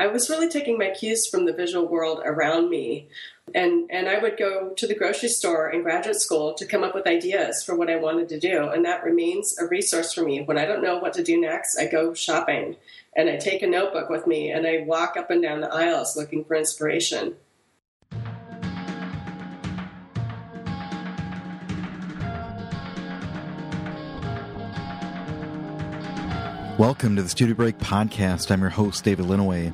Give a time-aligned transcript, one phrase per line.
[0.00, 3.08] I was really taking my cues from the visual world around me.
[3.54, 6.94] And, and I would go to the grocery store in graduate school to come up
[6.94, 8.70] with ideas for what I wanted to do.
[8.70, 10.40] And that remains a resource for me.
[10.40, 12.76] When I don't know what to do next, I go shopping
[13.14, 16.16] and I take a notebook with me and I walk up and down the aisles
[16.16, 17.36] looking for inspiration.
[26.80, 28.50] Welcome to the Studio Break podcast.
[28.50, 29.70] I'm your host, David Linaway.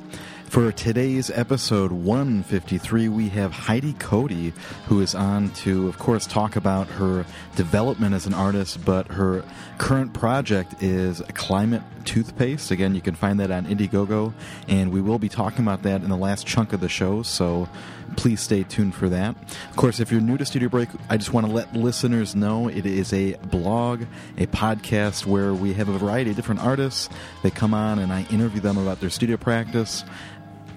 [0.49, 4.51] For today's episode 153, we have Heidi Cody,
[4.87, 7.25] who is on to, of course, talk about her
[7.55, 9.45] development as an artist, but her
[9.77, 12.71] current project is Climate Toothpaste.
[12.71, 14.33] Again, you can find that on Indiegogo,
[14.67, 17.69] and we will be talking about that in the last chunk of the show, so
[18.17, 19.35] please stay tuned for that.
[19.69, 22.67] Of course, if you're new to Studio Break, I just want to let listeners know
[22.67, 24.03] it is a blog,
[24.37, 27.09] a podcast where we have a variety of different artists.
[27.43, 30.03] They come on and I interview them about their studio practice.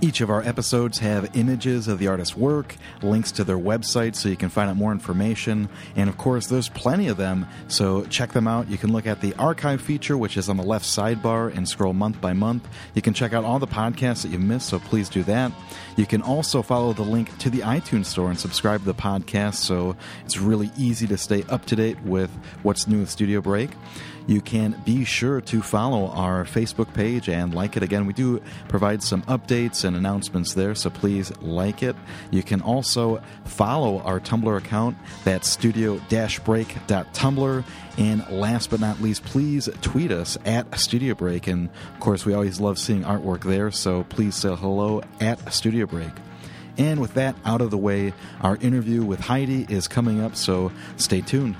[0.02, 4.30] Each of our episodes have images of the artist's work, links to their website so
[4.30, 8.32] you can find out more information, and of course, there's plenty of them, so check
[8.32, 8.70] them out.
[8.70, 11.92] You can look at the archive feature, which is on the left sidebar, and scroll
[11.92, 12.66] month by month.
[12.94, 15.52] You can check out all the podcasts that you missed, so please do that.
[15.96, 19.56] You can also follow the link to the iTunes store and subscribe to the podcast,
[19.56, 22.30] so it's really easy to stay up to date with
[22.62, 23.70] what's new with Studio Break.
[24.26, 27.82] You can be sure to follow our Facebook page and like it.
[27.82, 31.96] Again, we do provide some updates and announcements there, so please like it.
[32.30, 37.64] You can also follow our Tumblr account, that's studio break.tumblr.
[37.98, 41.48] And last but not least, please tweet us at Studio Break.
[41.48, 45.79] And of course, we always love seeing artwork there, so please say hello at Studio
[45.86, 46.10] Break.
[46.78, 50.72] And with that out of the way, our interview with Heidi is coming up, so
[50.96, 51.56] stay tuned.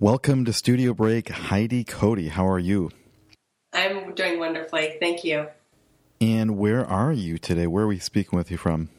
[0.00, 2.28] Welcome to Studio Break, Heidi Cody.
[2.28, 2.90] How are you?
[3.72, 4.96] I'm doing wonderfully.
[5.00, 5.48] Thank you.
[6.20, 7.66] And where are you today?
[7.66, 8.90] Where are we speaking with you from?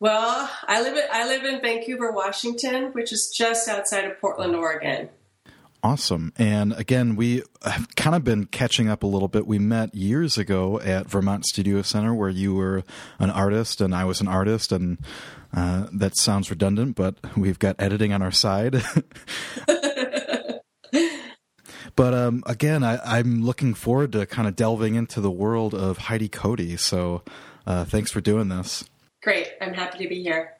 [0.00, 4.56] Well, I live in, I live in Vancouver, Washington, which is just outside of Portland,
[4.56, 5.08] Oregon.
[5.84, 6.32] Awesome.
[6.38, 9.46] And again, we have kind of been catching up a little bit.
[9.46, 12.84] We met years ago at Vermont Studio Center where you were
[13.18, 14.72] an artist and I was an artist.
[14.72, 14.96] And
[15.54, 18.82] uh, that sounds redundant, but we've got editing on our side.
[21.96, 25.98] But um, again, I, am looking forward to kind of delving into the world of
[25.98, 26.76] Heidi Cody.
[26.76, 27.22] So
[27.68, 28.84] uh, thanks for doing this.
[29.22, 29.52] Great.
[29.60, 30.53] I'm happy to be here.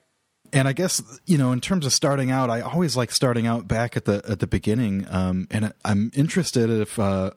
[0.54, 3.68] And I guess you know, in terms of starting out, I always like starting out
[3.68, 5.06] back at the at the beginning.
[5.10, 7.32] Um, and I'm interested if uh,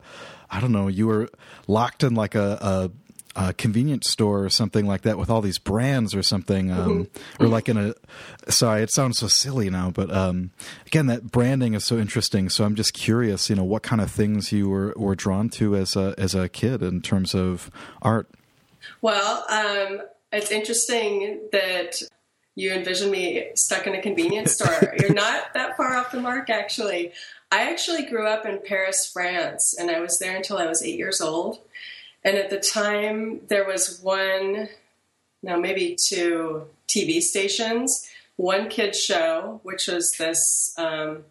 [0.49, 1.29] I don't know, you were
[1.67, 2.91] locked in like a, a
[3.37, 7.43] a convenience store or something like that with all these brands or something, um, mm-hmm.
[7.43, 7.93] or like in a.
[8.51, 10.51] Sorry, it sounds so silly now, but um,
[10.87, 12.49] again, that branding is so interesting.
[12.49, 15.75] So I'm just curious, you know, what kind of things you were were drawn to
[15.75, 17.69] as a as a kid in terms of
[18.01, 18.27] art.
[19.01, 20.01] Well, um,
[20.31, 22.01] it's interesting that
[22.57, 24.95] you envision me stuck in a convenience store.
[24.99, 27.11] You're not that far off the mark, actually.
[27.51, 30.97] I actually grew up in Paris, France, and I was there until I was eight
[30.97, 31.59] years old.
[32.25, 34.69] And at the time, there was one,
[35.43, 41.25] now maybe two TV stations, one kids show, which was this um,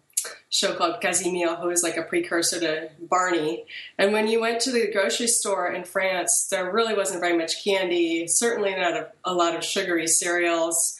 [0.49, 3.65] show called Casimir, who was like a precursor to Barney.
[3.97, 7.65] And when you went to the grocery store in France, there really wasn't very much
[7.65, 10.96] candy, certainly not a, a lot of sugary cereals,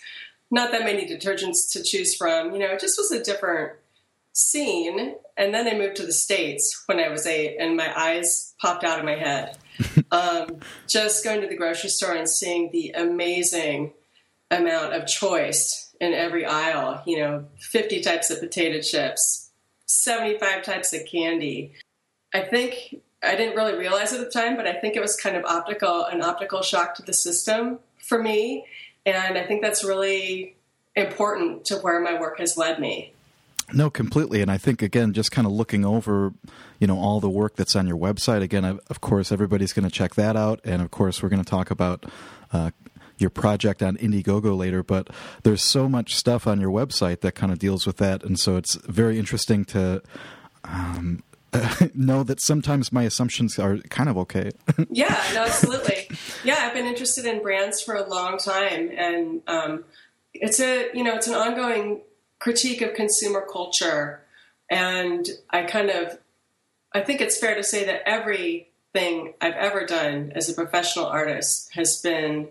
[0.50, 2.54] not that many detergents to choose from.
[2.54, 3.74] You know, it just was a different
[4.34, 5.16] scene.
[5.36, 8.84] And then I moved to the States when I was eight, and my eyes popped
[8.84, 9.58] out of my head
[10.12, 13.94] um, just going to the grocery store and seeing the amazing
[14.50, 17.02] amount of choice in every aisle.
[17.06, 19.52] You know, 50 types of potato chips,
[19.86, 21.74] 75 types of candy.
[22.34, 25.36] I think I didn't really realize at the time, but I think it was kind
[25.36, 28.66] of optical, an optical shock to the system for me.
[29.08, 30.58] And I think that's really
[30.94, 33.14] important to where my work has led me.
[33.74, 34.42] No, completely.
[34.42, 36.34] And I think, again, just kind of looking over,
[36.80, 38.42] you know, all the work that's on your website.
[38.42, 40.60] Again, of course, everybody's going to check that out.
[40.66, 42.06] And of course, we're going to talk about
[42.52, 42.72] uh,
[43.18, 44.84] your project on Indiegogo later.
[44.84, 45.10] But
[45.44, 48.24] there's so much stuff on your website that kind of deals with that.
[48.24, 50.02] And so it's very interesting to.
[50.66, 51.24] Um,
[51.94, 54.52] know that sometimes my assumptions are kind of okay.
[54.90, 56.10] yeah, no, absolutely.
[56.44, 59.86] Yeah, I've been interested in brands for a long time, and um,
[60.34, 62.02] it's a you know it's an ongoing
[62.40, 64.22] critique of consumer culture.
[64.70, 66.18] And I kind of,
[66.94, 71.74] I think it's fair to say that everything I've ever done as a professional artist
[71.74, 72.50] has been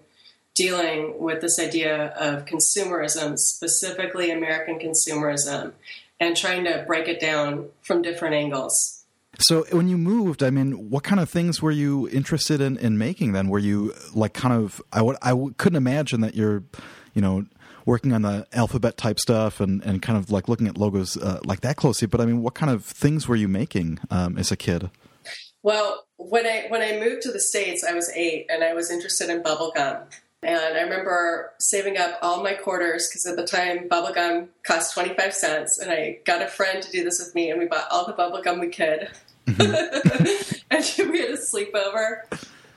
[0.54, 5.72] dealing with this idea of consumerism, specifically American consumerism.
[6.20, 9.04] And trying to break it down from different angles.
[9.38, 12.96] So when you moved, I mean, what kind of things were you interested in, in
[12.96, 13.48] making then?
[13.48, 16.64] Were you like kind of, I would, I w- couldn't imagine that you're,
[17.12, 17.44] you know,
[17.84, 21.40] working on the alphabet type stuff and, and kind of like looking at logos uh,
[21.44, 22.08] like that closely.
[22.08, 24.90] But I mean, what kind of things were you making um, as a kid?
[25.62, 28.90] Well, when I when I moved to the states, I was eight, and I was
[28.90, 30.02] interested in bubblegum.
[30.46, 35.34] And I remember saving up all my quarters because at the time bubblegum cost 25
[35.34, 35.78] cents.
[35.78, 38.12] And I got a friend to do this with me, and we bought all the
[38.12, 39.10] bubblegum we could.
[39.48, 40.54] Mm-hmm.
[40.70, 42.20] and we had a sleepover.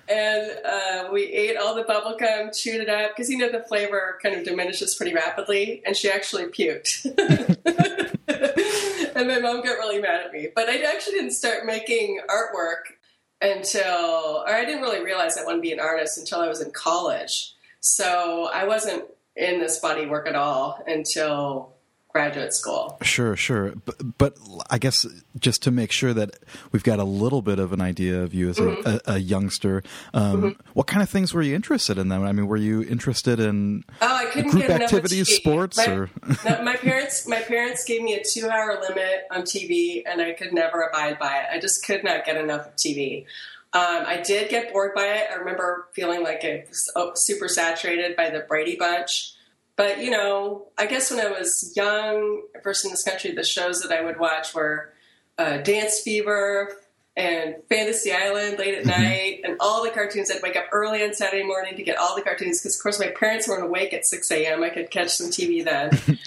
[0.10, 4.18] And uh, we ate all the bubblegum, chewed it up, because you know the flavor
[4.24, 5.84] kind of diminishes pretty rapidly.
[5.86, 7.06] And she actually puked.
[9.16, 10.48] and my mom got really mad at me.
[10.56, 12.96] But I actually didn't start making artwork
[13.42, 16.62] until, or I didn't really realize I wanted to be an artist until I was
[16.62, 17.54] in college.
[17.80, 19.06] So I wasn't
[19.36, 21.74] in this body work at all until
[22.10, 22.98] graduate school.
[23.04, 23.74] Sure, sure.
[23.86, 24.38] But, but
[24.70, 25.06] I guess
[25.38, 26.32] just to make sure that
[26.72, 28.98] we've got a little bit of an idea of you as mm-hmm.
[29.10, 29.84] a, a, youngster,
[30.14, 30.70] um, mm-hmm.
[30.74, 32.24] what kind of things were you interested in then?
[32.24, 36.10] I mean, were you interested in oh, I couldn't group activities, sports, my, or
[36.46, 37.28] no, my parents?
[37.28, 41.38] My parents gave me a two-hour limit on TV, and I could never abide by
[41.38, 41.46] it.
[41.54, 43.26] I just could not get enough of TV.
[43.72, 45.28] Um, I did get bored by it.
[45.32, 49.34] I remember feeling like it was oh, super saturated by the Brady Bunch.
[49.76, 53.82] But, you know, I guess when I was young, first in this country, the shows
[53.82, 54.92] that I would watch were
[55.38, 56.76] uh, Dance Fever
[57.16, 59.02] and Fantasy Island late at mm-hmm.
[59.02, 60.32] night and all the cartoons.
[60.32, 63.00] I'd wake up early on Saturday morning to get all the cartoons because, of course,
[63.00, 64.64] my parents weren't awake at 6 a.m.
[64.64, 65.92] I could catch some TV then.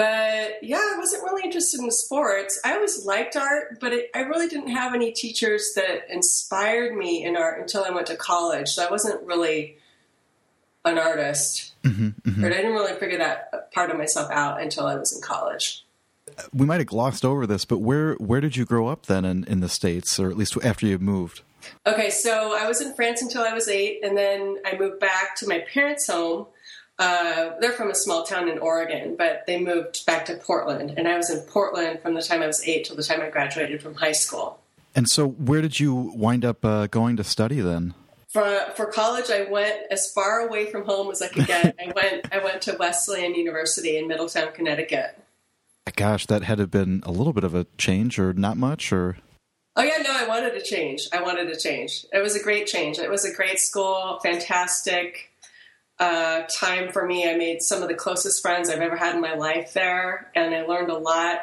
[0.00, 2.58] But yeah, I wasn't really interested in sports.
[2.64, 7.22] I always liked art, but it, I really didn't have any teachers that inspired me
[7.22, 8.70] in art until I went to college.
[8.70, 9.76] So I wasn't really
[10.86, 11.74] an artist.
[11.82, 12.40] Mm-hmm, mm-hmm.
[12.40, 15.84] But I didn't really figure that part of myself out until I was in college.
[16.54, 19.44] We might have glossed over this, but where where did you grow up then in,
[19.44, 21.42] in the states, or at least after you moved?
[21.86, 25.36] Okay, so I was in France until I was eight, and then I moved back
[25.36, 26.46] to my parents' home
[27.00, 30.92] uh, they're from a small town in Oregon, but they moved back to Portland.
[30.98, 33.30] And I was in Portland from the time I was eight till the time I
[33.30, 34.60] graduated from high school.
[34.94, 37.94] And so, where did you wind up uh, going to study then?
[38.28, 41.74] For, for college, I went as far away from home as I could get.
[41.80, 45.18] I went I went to Wesleyan University in Middletown, Connecticut.
[45.96, 48.92] Gosh, that had to have been a little bit of a change, or not much,
[48.92, 49.16] or.
[49.74, 51.08] Oh yeah, no, I wanted to change.
[51.12, 52.04] I wanted to change.
[52.12, 52.98] It was a great change.
[52.98, 55.29] It was a great school, fantastic
[56.00, 57.28] uh, time for me.
[57.28, 60.54] I made some of the closest friends I've ever had in my life there, and
[60.54, 61.42] I learned a lot.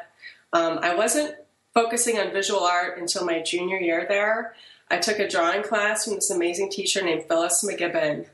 [0.51, 1.35] Um, I wasn't
[1.73, 4.55] focusing on visual art until my junior year there.
[4.89, 8.25] I took a drawing class from this amazing teacher named Phyllis McGibbon,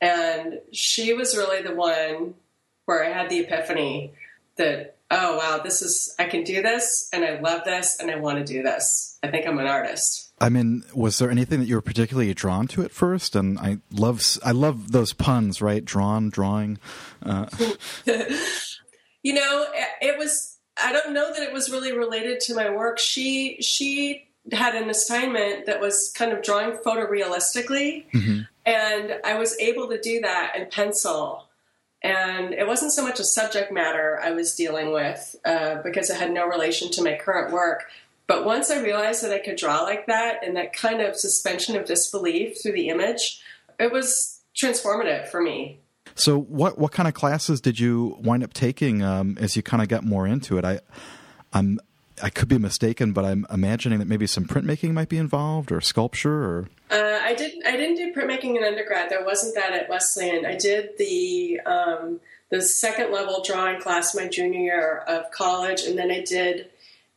[0.00, 2.34] and she was really the one
[2.84, 4.12] where I had the epiphany
[4.56, 8.16] that, oh, wow, this is, I can do this, and I love this, and I
[8.16, 9.18] want to do this.
[9.22, 10.21] I think I'm an artist.
[10.42, 13.36] I mean, was there anything that you were particularly drawn to at first?
[13.36, 15.84] And I love, I love those puns, right?
[15.84, 16.78] Drawn, drawing.
[17.24, 17.46] Uh.
[19.22, 19.66] you know,
[20.00, 20.58] it was.
[20.82, 22.98] I don't know that it was really related to my work.
[22.98, 28.40] She she had an assignment that was kind of drawing photorealistically, mm-hmm.
[28.66, 31.46] and I was able to do that in pencil.
[32.02, 36.16] And it wasn't so much a subject matter I was dealing with uh, because it
[36.16, 37.84] had no relation to my current work
[38.26, 41.76] but once I realized that I could draw like that and that kind of suspension
[41.76, 43.42] of disbelief through the image,
[43.78, 45.80] it was transformative for me.
[46.14, 49.82] So, what what kind of classes did you wind up taking um, as you kind
[49.82, 50.64] of got more into it?
[50.64, 50.80] I,
[51.52, 51.78] I'm
[52.22, 55.80] I could be mistaken, but I'm imagining that maybe some printmaking might be involved, or
[55.80, 56.68] sculpture, or.
[56.90, 57.66] Uh, I didn't.
[57.66, 59.10] I didn't do printmaking in undergrad.
[59.10, 60.44] There wasn't that at Wesleyan.
[60.44, 65.98] I did the um, the second level drawing class my junior year of college, and
[65.98, 66.68] then I did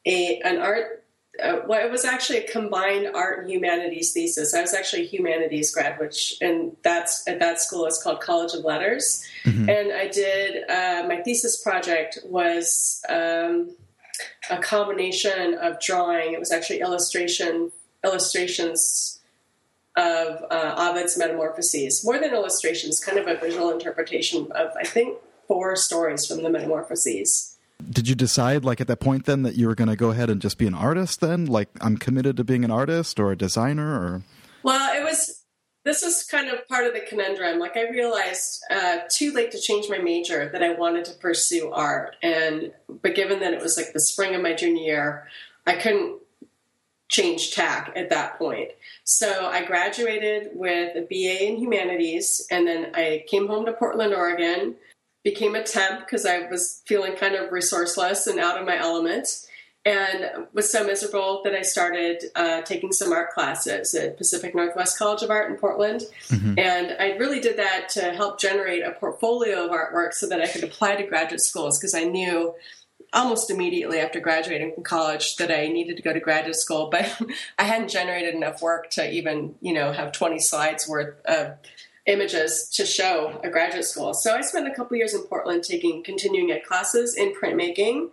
[0.05, 1.05] a an art
[1.43, 4.53] uh, well, it was actually a combined art and humanities thesis.
[4.53, 8.53] I was actually a humanities grad, which and that's at that school is called College
[8.53, 9.23] of Letters.
[9.43, 9.69] Mm-hmm.
[9.69, 13.75] And I did uh, my thesis project was um,
[14.49, 16.33] a combination of drawing.
[16.33, 17.71] It was actually illustration
[18.03, 19.19] illustrations
[19.97, 25.17] of uh, Ovid's Metamorphoses, more than illustrations, kind of a visual interpretation of I think
[25.47, 27.54] four stories from the Metamorphoses
[27.89, 30.29] did you decide like at that point then that you were going to go ahead
[30.29, 31.45] and just be an artist then?
[31.45, 34.23] Like i'm committed to being an artist or a designer or?
[34.63, 35.41] Well it was
[35.83, 37.59] this is kind of part of the conundrum.
[37.59, 41.71] Like i realized uh, too late to change my major that i wanted to pursue
[41.71, 42.15] art.
[42.21, 45.27] And but given that it was like the spring of my junior year
[45.67, 46.19] i couldn't
[47.07, 48.71] change tack at that point.
[49.03, 54.13] So i graduated with a ba in humanities and then i came home to portland
[54.13, 54.75] oregon
[55.25, 59.27] became a temp because I was feeling kind of resourceless and out of my element
[59.83, 64.97] and was so miserable that I started uh, taking some art classes at Pacific Northwest
[64.97, 66.03] College of Art in Portland.
[66.29, 66.59] Mm-hmm.
[66.59, 70.47] And I really did that to help generate a portfolio of artwork so that I
[70.47, 72.53] could apply to graduate schools because I knew
[73.13, 77.19] almost immediately after graduating from college that I needed to go to graduate school, but
[77.57, 81.53] I hadn't generated enough work to even, you know, have 20 slides worth of
[82.05, 84.13] images to show a graduate school.
[84.13, 88.09] So I spent a couple years in Portland taking continuing ed classes in printmaking,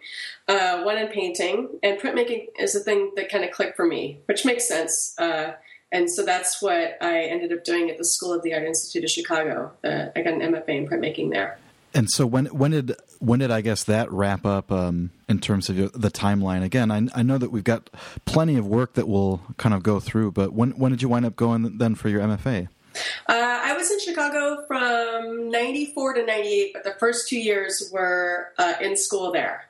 [0.48, 4.20] uh, one in painting, and printmaking is a thing that kind of clicked for me,
[4.26, 5.14] which makes sense.
[5.18, 5.52] Uh,
[5.90, 9.04] and so that's what I ended up doing at the School of the Art Institute
[9.04, 9.72] of Chicago.
[9.84, 11.58] Uh, I got an MFA in printmaking there.
[11.94, 15.68] And so when when did when did I guess that wrap up um, in terms
[15.68, 16.62] of the timeline?
[16.62, 17.90] Again, I, I know that we've got
[18.24, 21.26] plenty of work that we'll kind of go through, but when when did you wind
[21.26, 22.68] up going then for your MFA?
[23.28, 28.52] Uh, I was in Chicago from 94 to 98, but the first two years were
[28.58, 29.64] uh, in school there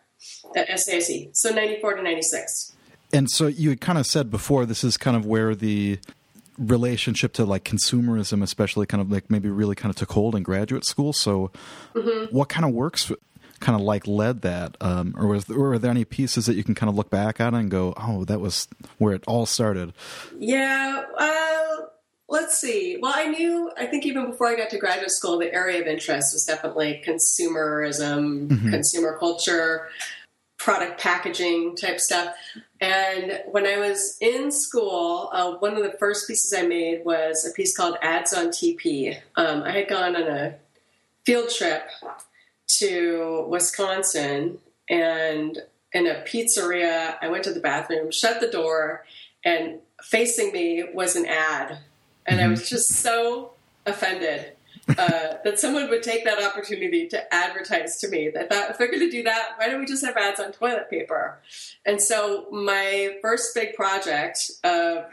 [0.55, 1.31] at SAIC.
[1.35, 2.75] So 94 to 96.
[3.15, 5.99] And so you had kind of said before, this is kind of where the
[6.59, 10.43] relationship to like consumerism, especially kind of like maybe really kind of took hold in
[10.43, 11.13] graduate school.
[11.15, 11.51] So
[11.95, 12.35] mm-hmm.
[12.37, 13.11] what kind of works
[13.61, 14.77] kind of like led that?
[14.83, 17.41] Um, or, was, or were there any pieces that you can kind of look back
[17.41, 19.95] at and go, oh, that was where it all started?
[20.39, 21.03] Yeah.
[21.17, 21.87] Uh,
[22.33, 22.97] Let's see.
[22.99, 25.87] Well, I knew, I think even before I got to graduate school, the area of
[25.87, 28.71] interest was definitely consumerism, mm-hmm.
[28.71, 29.91] consumer culture,
[30.57, 32.35] product packaging type stuff.
[32.81, 37.47] And when I was in school, uh, one of the first pieces I made was
[37.47, 39.15] a piece called Ads on TP.
[39.37, 40.55] Um, I had gone on a
[41.27, 41.87] field trip
[42.79, 44.57] to Wisconsin
[44.89, 45.59] and
[45.93, 49.05] in a pizzeria, I went to the bathroom, shut the door,
[49.45, 51.79] and facing me was an ad
[52.27, 52.47] and mm-hmm.
[52.47, 53.53] I was just so
[53.87, 54.53] offended
[54.89, 54.95] uh,
[55.45, 58.29] that someone would take that opportunity to advertise to me.
[58.29, 60.53] I thought, if they're going to do that, why don't we just have ads on
[60.53, 61.41] toilet paper?
[61.85, 65.07] And so, my first big project of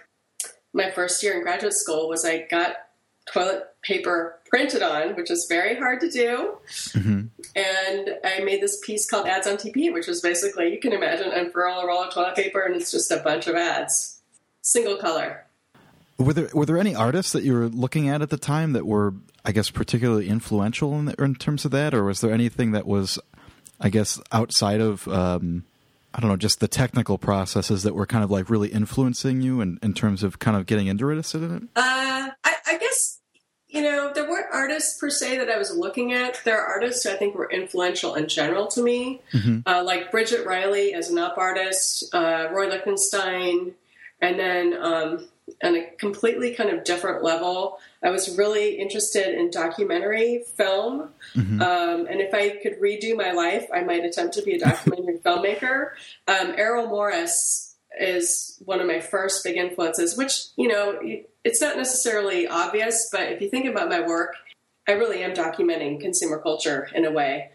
[0.73, 2.75] my first year in graduate school was I got
[3.31, 6.57] toilet paper printed on, which is very hard to do.
[6.67, 7.27] Mm-hmm.
[7.55, 11.31] And I made this piece called Ads on TP, which was basically, you can imagine,
[11.31, 14.21] unfurl a roll of toilet paper and it's just a bunch of ads,
[14.61, 15.45] single color.
[16.19, 18.85] Were there were there any artists that you were looking at at the time that
[18.85, 19.13] were,
[19.45, 22.85] I guess, particularly influential in, the, in terms of that, or was there anything that
[22.85, 23.17] was,
[23.79, 25.63] I guess, outside of, um,
[26.13, 29.61] I don't know, just the technical processes that were kind of like really influencing you
[29.61, 31.63] in, in terms of kind of getting interested in it?
[31.77, 33.19] Uh, I, I guess
[33.69, 36.41] you know, there weren't artists per se that I was looking at.
[36.43, 39.59] There are artists I think were influential in general to me, mm-hmm.
[39.65, 43.75] uh, like Bridget Riley as an op artist, uh, Roy Lichtenstein,
[44.21, 45.27] and then um,
[45.63, 47.79] on a completely kind of different level.
[48.03, 51.61] I was really interested in documentary film, mm-hmm.
[51.61, 55.17] um, and if I could redo my life, I might attempt to be a documentary
[55.25, 55.91] filmmaker.
[56.27, 60.99] Um, Errol Morris is one of my first big influences, which you know
[61.43, 64.35] it's not necessarily obvious, but if you think about my work,
[64.87, 67.51] I really am documenting consumer culture in a way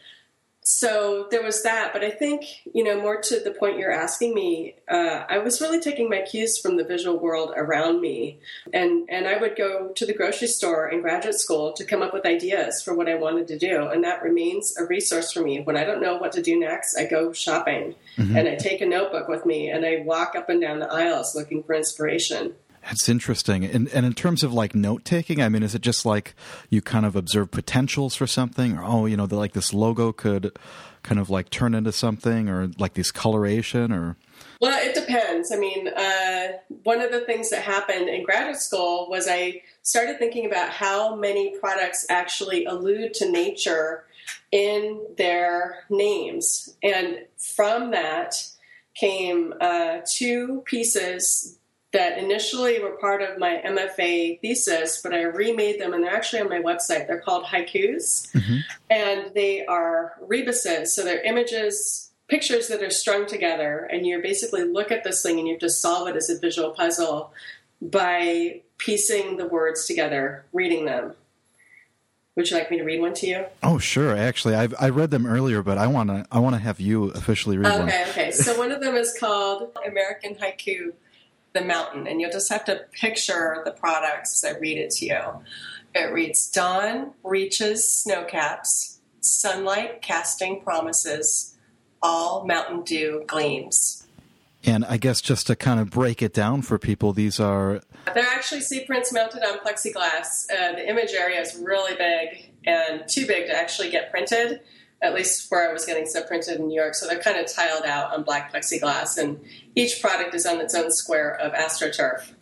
[0.67, 4.35] so there was that but i think you know more to the point you're asking
[4.35, 8.39] me uh, i was really taking my cues from the visual world around me.
[8.73, 12.15] And and i would go to the grocery store in graduate school to come up
[12.15, 13.89] with ideas for what i wanted to do.
[13.89, 15.61] And that remains a resource for me.
[15.61, 17.95] When i don't know what to do next i go shopping.
[18.17, 18.37] Mm-hmm.
[18.37, 21.35] and i take a notebook with me and i walk up and down the aisles
[21.35, 22.55] looking for inspiration
[22.85, 23.65] that's interesting.
[23.65, 26.35] And and in terms of like note taking, I mean, is it just like
[26.69, 30.13] you kind of observe potentials for something, or oh, you know, the, like this logo
[30.13, 30.57] could
[31.03, 34.17] kind of like turn into something, or like this coloration, or
[34.61, 35.51] well, it depends.
[35.53, 36.49] I mean, uh,
[36.83, 41.17] one of the things that happened in graduate school was I started thinking about how
[41.17, 44.05] many products actually allude to nature
[44.53, 48.35] in their names, and from that
[48.95, 51.59] came uh, two pieces
[51.95, 56.43] that initially were part of my MFA thesis, but I remade them and they're actually
[56.43, 57.07] on my website.
[57.07, 58.57] They're called haikus, mm-hmm.
[58.91, 60.93] and they are rebuses.
[60.93, 65.39] So they're images, pictures that are strung together, and you basically look at this thing
[65.39, 67.33] and you have to solve it as a visual puzzle
[67.81, 71.15] by piecing the words together, reading them.
[72.35, 73.45] Would you like me to read one to you?
[73.63, 74.17] Oh, sure.
[74.17, 77.11] Actually, I've I read them earlier, but I want to I want to have you
[77.11, 77.89] officially read okay, one.
[77.89, 78.31] Okay, okay.
[78.33, 80.93] So one of them is called American Haiku
[81.55, 85.07] the mountain, and you'll just have to picture the products as I read it to
[85.07, 85.21] you.
[85.95, 91.57] It reads Dawn reaches snow caps, sunlight casting promises,
[92.03, 94.07] all Mountain Dew gleams.
[94.67, 97.83] And I guess just to kind of break it down for people, these are.
[98.13, 100.51] They're actually C prints mounted on plexiglass.
[100.51, 104.61] Uh, the image area is really big and too big to actually get printed,
[105.05, 106.95] at least where I was getting stuff printed in New York.
[106.95, 109.39] So they're kind of tiled out on black plexiglass, and
[109.75, 112.33] each product is on its own square of AstroTurf.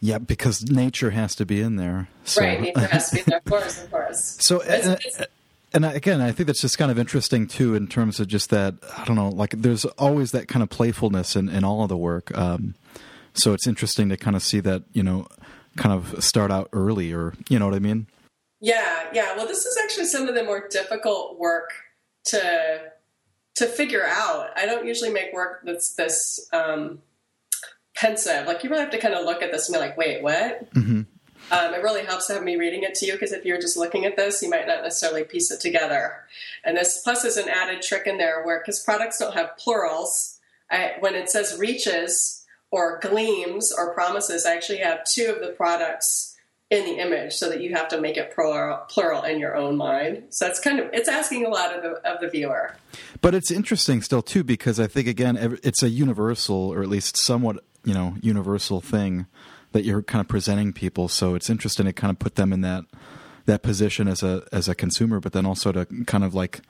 [0.00, 2.08] Yeah, because nature has to be in there.
[2.24, 2.42] So.
[2.42, 4.38] Right, nature has to be there, of course, of course.
[4.40, 5.20] So, it's, uh, it's,
[5.72, 8.74] and again, I think that's just kind of interesting too, in terms of just that.
[8.96, 11.96] I don't know, like there's always that kind of playfulness in, in all of the
[11.96, 12.36] work.
[12.36, 12.74] Um,
[13.34, 15.26] so it's interesting to kind of see that, you know,
[15.76, 18.06] kind of start out early, or you know what I mean?
[18.60, 19.36] Yeah, yeah.
[19.36, 21.70] Well, this is actually some of the more difficult work
[22.24, 22.92] to
[23.54, 24.50] to figure out.
[24.56, 27.00] I don't usually make work that's this um,
[27.94, 28.46] pensive.
[28.46, 30.72] Like you really have to kind of look at this and be like, wait, what?
[30.74, 31.02] Mm-hmm.
[31.50, 33.76] Um, it really helps to have me reading it to you because if you're just
[33.76, 36.24] looking at this, you might not necessarily piece it together.
[36.64, 40.38] And this plus is an added trick in there where because products don't have plurals,
[40.70, 45.52] I, when it says reaches or gleams or promises, I actually have two of the
[45.52, 46.31] products
[46.72, 49.76] in the image so that you have to make it plural, plural in your own
[49.76, 50.24] mind.
[50.30, 52.74] So it's kind of it's asking a lot of the of the viewer.
[53.20, 57.18] But it's interesting still too because I think again it's a universal or at least
[57.18, 59.26] somewhat you know universal thing
[59.72, 61.08] that you're kind of presenting people.
[61.08, 62.84] So it's interesting to kind of put them in that
[63.44, 66.60] that position as a as a consumer, but then also to kind of like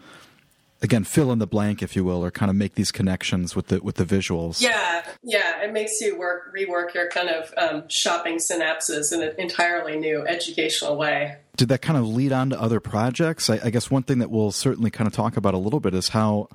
[0.82, 3.68] again fill in the blank, if you will, or kind of make these connections with
[3.68, 4.60] the with the visuals.
[4.60, 9.34] Yeah, yeah, it makes you work rework your kind of um, shopping synapses in an
[9.38, 11.36] entirely new educational way.
[11.56, 13.48] Did that kind of lead on to other projects?
[13.48, 15.94] I, I guess one thing that we'll certainly kind of talk about a little bit
[15.94, 16.48] is how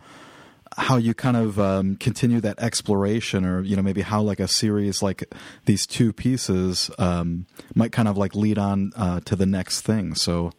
[0.76, 4.48] how you kind of um, continue that exploration or you know maybe how like a
[4.48, 5.24] series like
[5.66, 7.46] these two pieces um,
[7.76, 10.16] might kind of like lead on uh, to the next thing.
[10.16, 10.52] So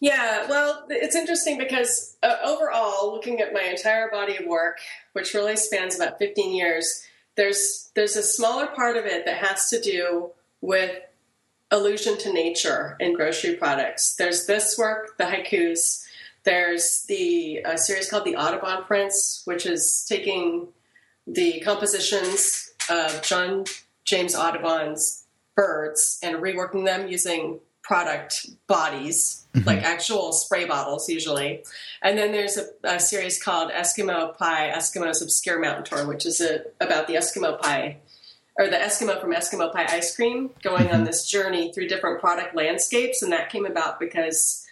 [0.00, 4.78] yeah well it's interesting because uh, overall looking at my entire body of work
[5.12, 7.04] which really spans about 15 years
[7.36, 10.98] there's there's a smaller part of it that has to do with
[11.70, 14.14] allusion to nature in grocery products.
[14.16, 16.01] There's this work the haikus
[16.44, 20.68] there's the uh, series called The Audubon Prints, which is taking
[21.26, 23.64] the compositions of John
[24.04, 29.66] James Audubon's birds and reworking them using product bodies, mm-hmm.
[29.66, 31.64] like actual spray bottles usually.
[32.00, 36.40] And then there's a, a, series called Eskimo Pie, Eskimo's Obscure Mountain Tour, which is
[36.40, 37.98] a, about the Eskimo pie
[38.56, 41.04] or the Eskimo from Eskimo Pie Ice Cream going on mm-hmm.
[41.04, 43.22] this journey through different product landscapes.
[43.22, 44.66] And that came about because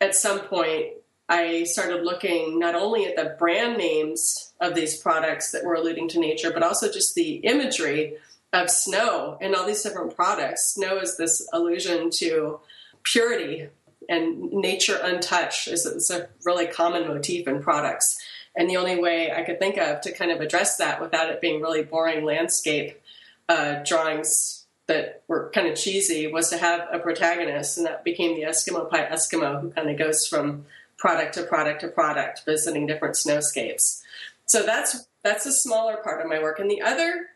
[0.00, 0.92] at some point
[1.28, 6.08] I started looking not only at the brand names of these products that were alluding
[6.10, 8.14] to nature, but also just the imagery
[8.52, 10.74] of snow and all these different products.
[10.74, 12.60] Snow is this allusion to
[13.02, 13.68] purity
[14.08, 18.16] and nature untouched is a really common motif in products.
[18.56, 21.40] And the only way I could think of to kind of address that without it
[21.40, 23.00] being really boring landscape
[23.48, 28.34] uh, drawings that were kind of cheesy was to have a protagonist, and that became
[28.34, 30.64] the Eskimo Pie Eskimo, who kind of goes from
[30.98, 34.02] product to product to product, visiting different snowscapes.
[34.46, 37.26] So that's that's a smaller part of my work, and the other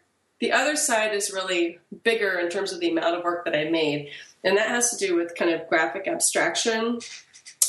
[0.40, 3.70] the other side is really bigger in terms of the amount of work that I
[3.70, 4.11] made,
[4.42, 7.01] and that has to do with kind of graphic abstraction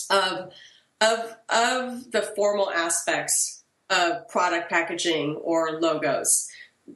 [0.10, 0.54] of
[1.01, 6.49] of of the formal aspects of product packaging or logos,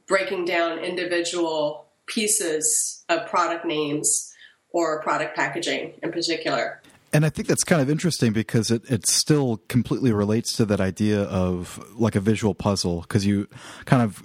[0.06, 4.32] breaking down individual pieces of product names
[4.70, 6.80] or product packaging in particular.
[7.16, 10.82] And I think that's kind of interesting because it, it still completely relates to that
[10.82, 13.48] idea of like a visual puzzle because you
[13.86, 14.22] kind of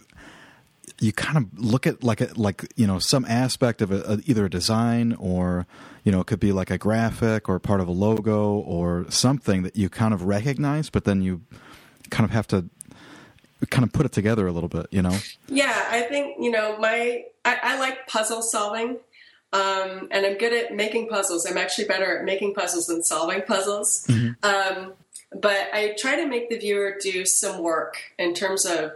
[0.99, 4.17] you kind of look at like a, like you know some aspect of a, a,
[4.25, 5.67] either a design or
[6.03, 9.63] you know it could be like a graphic or part of a logo or something
[9.63, 11.43] that you kind of recognize, but then you
[12.09, 12.69] kind of have to
[13.69, 15.17] kind of put it together a little bit, you know?
[15.47, 18.97] Yeah, I think you know my I, I like puzzle solving
[19.53, 21.45] um, and I'm good at making puzzles.
[21.45, 24.05] I'm actually better at making puzzles than solving puzzles.
[24.07, 24.45] Mm-hmm.
[24.45, 24.93] Um,
[25.33, 28.93] but I try to make the viewer do some work in terms of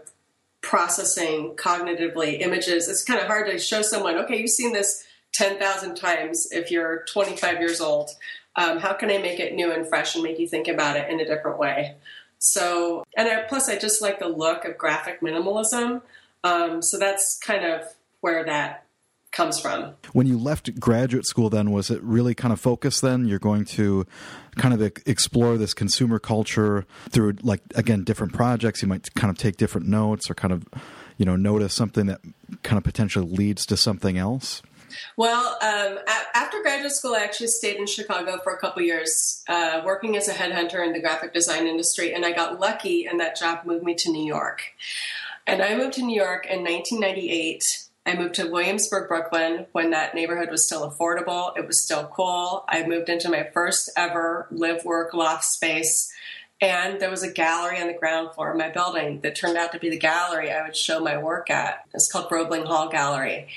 [0.62, 2.88] processing cognitively images.
[2.88, 7.04] It's kind of hard to show someone, okay, you've seen this 10,000 times if you're
[7.12, 8.12] 25 years old.
[8.56, 11.10] Um, how can I make it new and fresh and make you think about it
[11.10, 11.96] in a different way?
[12.40, 16.02] So, and I, plus, I just like the look of graphic minimalism.
[16.44, 17.82] Um, so that's kind of
[18.22, 18.85] where that
[19.36, 19.94] comes from.
[20.14, 23.02] When you left graduate school, then was it really kind of focused?
[23.02, 24.08] Then you're going to
[24.56, 28.82] kind of explore this consumer culture through, like again, different projects.
[28.82, 30.66] You might kind of take different notes or kind of,
[31.18, 32.22] you know, notice something that
[32.64, 34.64] kind of potentially leads to something else.
[35.18, 36.00] Well, um,
[36.34, 40.30] after graduate school, I actually stayed in Chicago for a couple years, uh, working as
[40.30, 43.84] a headhunter in the graphic design industry, and I got lucky, and that job moved
[43.84, 44.62] me to New York.
[45.48, 47.85] And I moved to New York in 1998.
[48.06, 51.58] I moved to Williamsburg, Brooklyn when that neighborhood was still affordable.
[51.58, 52.64] It was still cool.
[52.68, 56.14] I moved into my first ever live work loft space.
[56.62, 59.72] And there was a gallery on the ground floor of my building that turned out
[59.74, 61.84] to be the gallery I would show my work at.
[61.94, 63.48] It's called Roebling Hall Gallery.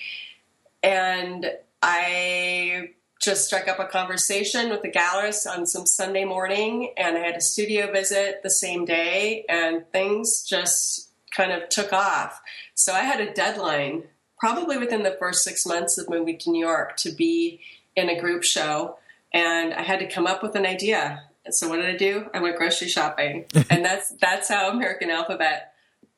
[0.82, 7.16] And I just struck up a conversation with the gallerist on some Sunday morning, and
[7.16, 12.40] I had a studio visit the same day, and things just kind of took off.
[12.74, 14.04] So I had a deadline,
[14.38, 17.61] probably within the first six months of moving to New York, to be
[17.96, 18.98] in a group show,
[19.33, 21.24] and I had to come up with an idea.
[21.44, 22.29] And so what did I do?
[22.33, 25.72] I went grocery shopping, and that's that's how American Alphabet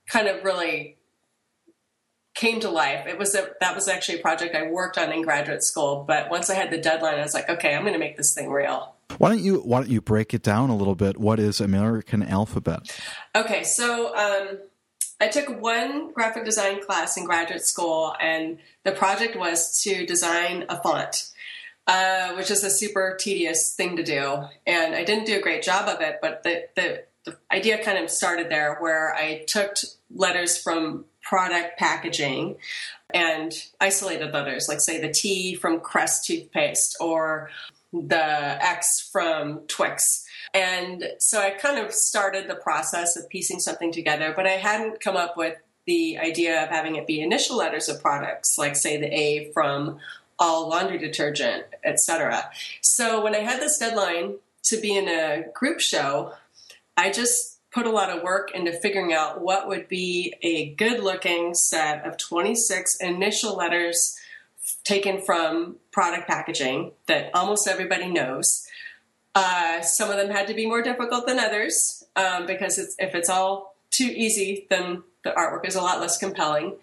[0.08, 0.96] kind of really
[2.34, 3.06] came to life.
[3.06, 6.04] It was a, that was actually a project I worked on in graduate school.
[6.06, 8.34] But once I had the deadline, I was like, okay, I'm going to make this
[8.34, 8.94] thing real.
[9.18, 11.18] Why don't you Why don't you break it down a little bit?
[11.18, 12.96] What is American Alphabet?
[13.34, 14.58] Okay, so um,
[15.20, 20.64] I took one graphic design class in graduate school, and the project was to design
[20.68, 21.30] a font.
[21.86, 25.62] Uh, which is a super tedious thing to do, and I didn't do a great
[25.62, 26.18] job of it.
[26.22, 29.74] But the, the the idea kind of started there, where I took
[30.14, 32.56] letters from product packaging
[33.12, 37.50] and isolated letters, like say the T from Crest toothpaste or
[37.92, 40.24] the X from Twix.
[40.54, 45.00] And so I kind of started the process of piecing something together, but I hadn't
[45.00, 48.96] come up with the idea of having it be initial letters of products, like say
[48.96, 49.98] the A from
[50.38, 52.50] all laundry detergent, etc.
[52.80, 56.32] So when I had this deadline to be in a group show,
[56.96, 61.02] I just put a lot of work into figuring out what would be a good
[61.02, 64.18] looking set of 26 initial letters
[64.84, 68.66] taken from product packaging that almost everybody knows.
[69.34, 73.14] Uh, some of them had to be more difficult than others um, because it's, if
[73.14, 76.74] it's all too easy, then the artwork is a lot less compelling.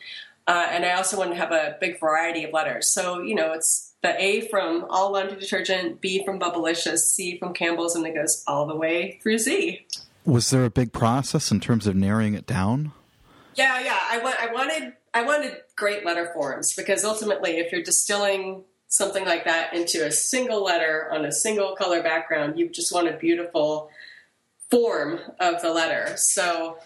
[0.48, 2.94] Uh, and I also wanted to have a big variety of letters.
[2.94, 7.54] So, you know, it's the A from all laundry detergent, B from Bubblicious, C from
[7.54, 9.86] Campbell's, and it goes all the way through Z.
[10.26, 12.94] Was there a big process in terms of narrowing it down?
[13.56, 14.00] Yeah, yeah.
[14.00, 19.26] I, want, I wanted I wanted great letter forms because ultimately, if you're distilling something
[19.26, 23.14] like that into a single letter on a single color background, you just want a
[23.14, 23.90] beautiful
[24.70, 26.16] form of the letter.
[26.18, 26.78] So,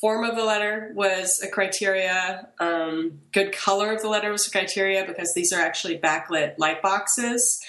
[0.00, 2.48] form of the letter was a criteria.
[2.58, 6.82] Um, good color of the letter was a criteria because these are actually backlit light
[6.82, 7.62] boxes.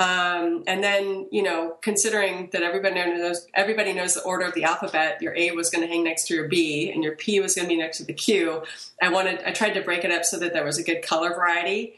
[0.00, 4.64] Um, and then, you know, considering that everybody knows everybody knows the order of the
[4.64, 7.54] alphabet, your A was going to hang next to your B, and your P was
[7.54, 8.62] going to be next to the Q.
[9.02, 11.34] I wanted, I tried to break it up so that there was a good color
[11.34, 11.96] variety,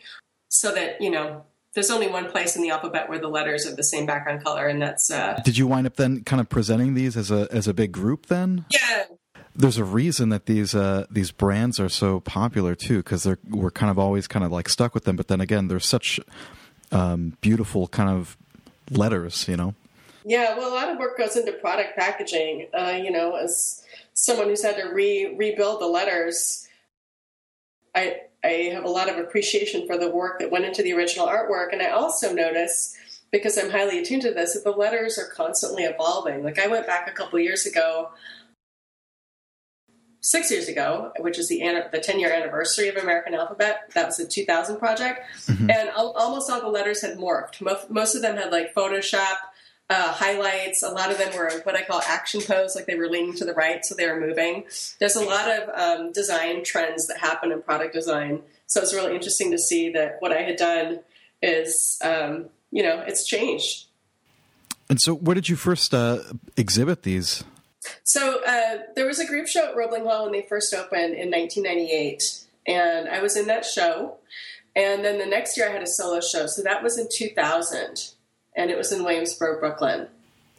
[0.49, 3.77] so that you know, there's only one place in the alphabet where the letters are
[3.77, 5.09] the same background color, and that's.
[5.09, 7.93] Uh, Did you wind up then kind of presenting these as a as a big
[7.93, 8.65] group then?
[8.71, 9.05] Yeah.
[9.55, 13.71] There's a reason that these uh, these brands are so popular too, because they're we're
[13.71, 15.15] kind of always kind of like stuck with them.
[15.15, 16.19] But then again, there's such
[16.93, 18.37] um, beautiful kind of
[18.91, 19.75] letters, you know?
[20.25, 22.69] Yeah, well, a lot of work goes into product packaging.
[22.73, 23.83] Uh, you know, as
[24.15, 26.69] someone who's had to re- rebuild the letters,
[27.95, 31.27] I I have a lot of appreciation for the work that went into the original
[31.27, 32.97] artwork, and I also notice
[33.33, 36.45] because I'm highly attuned to this that the letters are constantly evolving.
[36.45, 38.11] Like I went back a couple years ago
[40.23, 43.91] six years ago, which is the the 10 year anniversary of American Alphabet.
[43.95, 45.71] That was a 2000 project, mm-hmm.
[45.71, 47.61] and al- almost all the letters had morphed.
[47.61, 49.37] Most, most of them had like Photoshop
[49.91, 50.83] uh, highlights.
[50.83, 53.45] A lot of them were what I call action pose, like they were leaning to
[53.45, 54.65] the right, so they were moving.
[54.99, 59.15] There's a lot of um, design trends that happen in product design, so it's really
[59.15, 61.01] interesting to see that what I had done
[61.43, 63.87] is, um, you know, it's changed.
[64.89, 66.21] And so, where did you first uh,
[66.57, 67.45] exhibit these?
[68.05, 71.31] So uh, there was a group show at Roebling Hall when they first opened in
[71.31, 72.23] 1998,
[72.67, 74.17] and I was in that show.
[74.75, 78.13] And then the next year I had a solo show, so that was in 2000,
[78.57, 80.09] and it was in Williamsburg, Brooklyn.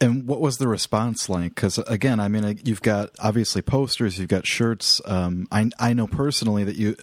[0.00, 1.54] And what was the response like?
[1.54, 5.00] Because again, I mean, you've got obviously posters, you've got shirts.
[5.04, 6.96] Um, I I know personally that you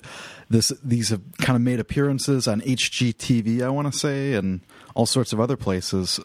[0.49, 4.61] this these have kind of made appearances on HGTV, I want to say, and
[4.95, 6.19] all sorts of other places.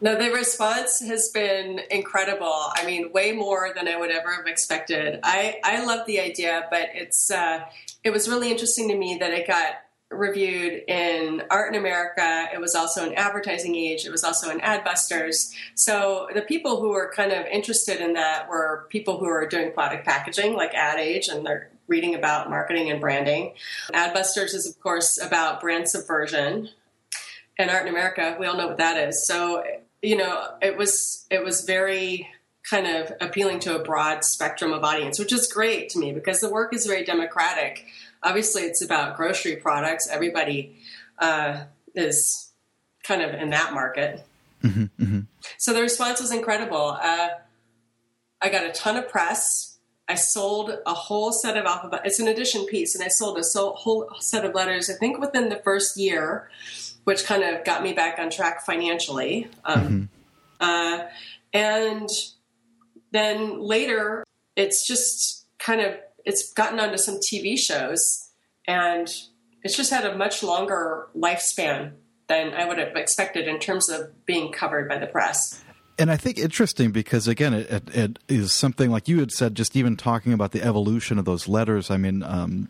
[0.00, 2.70] No, the response has been incredible.
[2.74, 5.20] I mean, way more than I would ever have expected.
[5.22, 7.60] I, I love the idea, but it's uh,
[8.04, 9.74] it was really interesting to me that it got
[10.10, 12.48] reviewed in Art in America.
[12.54, 14.04] It was also in Advertising Age.
[14.04, 15.52] It was also in Adbusters.
[15.74, 19.72] So the people who were kind of interested in that were people who are doing
[19.72, 23.54] product packaging, like Ad Age, and they're reading about marketing and branding.
[23.92, 26.70] Adbusters is, of course, about brand subversion
[27.58, 29.26] and art in America, we all know what that is.
[29.26, 29.64] So,
[30.02, 32.28] you know, it was it was very
[32.68, 36.40] kind of appealing to a broad spectrum of audience, which is great to me because
[36.40, 37.86] the work is very democratic.
[38.22, 40.08] Obviously, it's about grocery products.
[40.08, 40.76] Everybody
[41.18, 41.64] uh,
[41.94, 42.50] is
[43.04, 44.24] kind of in that market.
[44.62, 45.20] Mm-hmm, mm-hmm.
[45.58, 46.98] So the response was incredible.
[47.00, 47.28] Uh,
[48.40, 49.78] I got a ton of press.
[50.08, 52.02] I sold a whole set of alphabet.
[52.04, 54.90] It's an edition piece, and I sold a so, whole set of letters.
[54.90, 56.48] I think within the first year,
[57.06, 59.46] which kind of got me back on track financially.
[59.64, 60.04] Um, mm-hmm.
[60.60, 61.04] uh,
[61.52, 62.08] and
[63.12, 64.24] then later,
[64.56, 68.28] it's just kind of it's gotten onto some TV shows,
[68.66, 69.08] and
[69.62, 71.92] it's just had a much longer lifespan
[72.26, 75.62] than I would have expected in terms of being covered by the press.
[76.00, 79.54] And I think interesting because again, it, it, it is something like you had said.
[79.54, 81.88] Just even talking about the evolution of those letters.
[81.88, 82.68] I mean, um,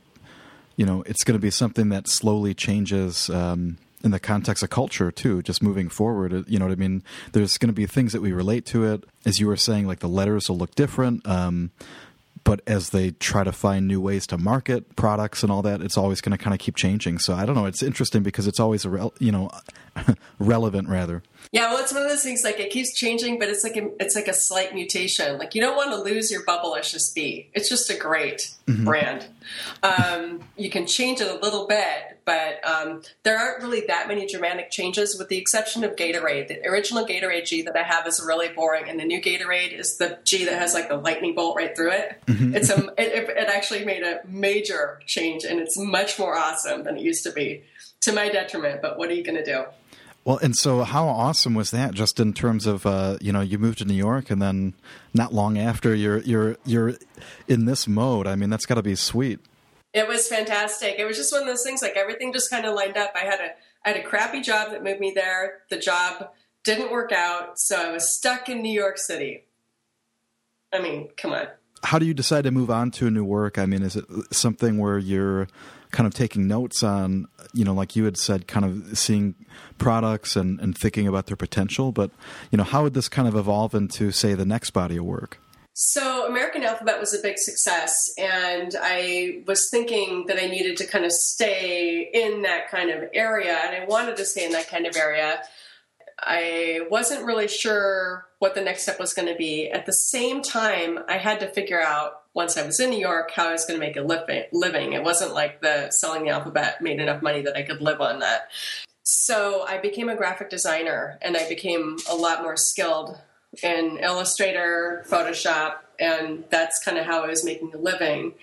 [0.77, 4.71] you know, it's going to be something that slowly changes um, in the context of
[4.71, 5.43] culture too.
[5.43, 7.03] Just moving forward, you know what I mean.
[7.33, 9.87] There's going to be things that we relate to it, as you were saying.
[9.87, 11.27] Like the letters will look different.
[11.27, 11.71] Um,
[12.47, 15.99] but as they try to find new ways to market products and all that, it's
[15.99, 17.19] always going to kind of keep changing.
[17.19, 17.67] So I don't know.
[17.67, 19.51] It's interesting because it's always a re- you know
[20.39, 21.25] relevant rather.
[21.51, 23.91] Yeah, well, it's one of those things like it keeps changing, but it's like a,
[24.01, 25.39] it's like a slight mutation.
[25.39, 27.51] Like you don't want to lose your bubblicious bee.
[27.53, 28.85] It's just a great mm-hmm.
[28.85, 29.27] brand.
[29.83, 34.27] Um, you can change it a little bit, but um, there aren't really that many
[34.27, 36.49] dramatic changes, with the exception of Gatorade.
[36.49, 39.97] The original Gatorade G that I have is really boring, and the new Gatorade is
[39.97, 42.21] the G that has like the lightning bolt right through it.
[42.27, 42.57] Mm-hmm.
[42.57, 46.97] It's a it, it actually made a major change, and it's much more awesome than
[46.97, 47.63] it used to be.
[48.03, 49.65] To my detriment, but what are you going to do?
[50.25, 51.95] Well, and so how awesome was that?
[51.95, 54.75] Just in terms of uh, you know, you moved to New York, and then
[55.15, 56.95] not long after, you're you're you're
[57.47, 58.27] in this mode.
[58.27, 59.39] I mean, that's got to be sweet.
[59.97, 60.97] It was fantastic.
[60.99, 61.81] It was just one of those things.
[61.81, 63.13] Like everything just kind of lined up.
[63.17, 63.49] I had a
[63.83, 65.63] I had a crappy job that moved me there.
[65.71, 66.29] The job
[66.65, 69.45] didn't work out, so I was stuck in New York City.
[70.71, 71.47] I mean, come on.
[71.83, 73.57] How do you decide to move on to a new work?
[73.57, 75.49] I mean, is it something where you're
[75.93, 79.35] kind of taking notes on, you know, like you had said, kind of seeing
[79.79, 81.93] products and, and thinking about their potential.
[81.93, 82.11] But,
[82.51, 85.39] you know, how would this kind of evolve into, say, the next body of work?
[85.79, 90.87] So, American Alphabet was a big success, and I was thinking that I needed to
[90.87, 94.69] kind of stay in that kind of area, and I wanted to stay in that
[94.69, 95.43] kind of area.
[96.19, 99.69] I wasn't really sure what the next step was going to be.
[99.69, 103.33] At the same time, I had to figure out once I was in New York
[103.33, 104.95] how I was going to make a living.
[104.95, 108.21] It wasn't like the selling the alphabet made enough money that I could live on
[108.21, 108.49] that.
[109.03, 113.19] So I became a graphic designer and I became a lot more skilled
[113.63, 118.35] in Illustrator, Photoshop, and that's kind of how I was making a living.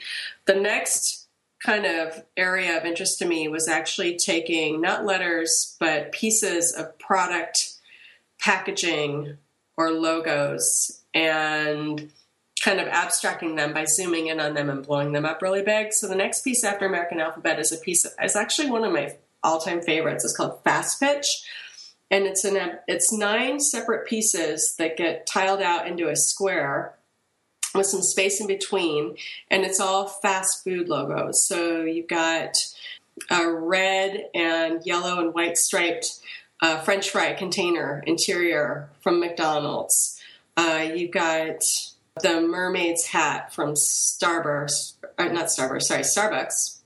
[0.45, 1.28] The next
[1.63, 6.97] kind of area of interest to me was actually taking not letters, but pieces of
[6.99, 7.73] product
[8.39, 9.38] packaging
[9.78, 12.12] or logos and
[12.62, 15.93] kind of abstracting them by zooming in on them and blowing them up really big.
[15.93, 18.93] So the next piece after American Alphabet is a piece of, is actually one of
[18.93, 20.23] my all-time favorites.
[20.23, 21.43] It's called Fast Pitch.
[22.13, 26.93] And it's an it's nine separate pieces that get tiled out into a square
[27.73, 29.15] with some space in between,
[29.49, 31.47] and it's all fast food logos.
[31.47, 32.56] So you've got
[33.32, 36.19] a red and yellow and white striped
[36.62, 40.21] uh, French fry container interior from McDonald's.
[40.56, 41.63] Uh, you've got
[42.21, 46.78] the mermaid's hat from Starburst, uh, not Starburst, sorry, Starbucks.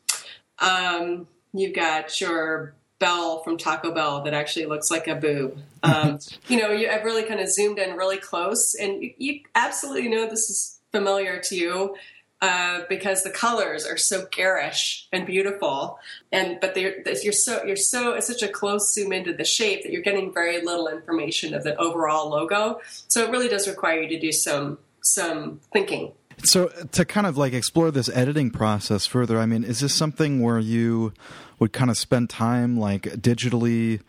[0.60, 5.58] Um, you've got your bell from Taco Bell that actually looks like a boob.
[5.84, 9.40] Um, you know, you, I've really kind of zoomed in really close, and you, you
[9.56, 11.96] absolutely know this is familiar to you.
[12.40, 15.98] Uh, because the colors are so garish and beautiful,
[16.32, 19.82] and but they're, you're so you're so it's such a close zoom into the shape
[19.82, 22.80] that you're getting very little information of the overall logo.
[23.08, 26.12] So it really does require you to do some some thinking.
[26.44, 30.42] So to kind of like explore this editing process further, I mean, is this something
[30.42, 31.14] where you
[31.60, 34.02] would kind of spend time like digitally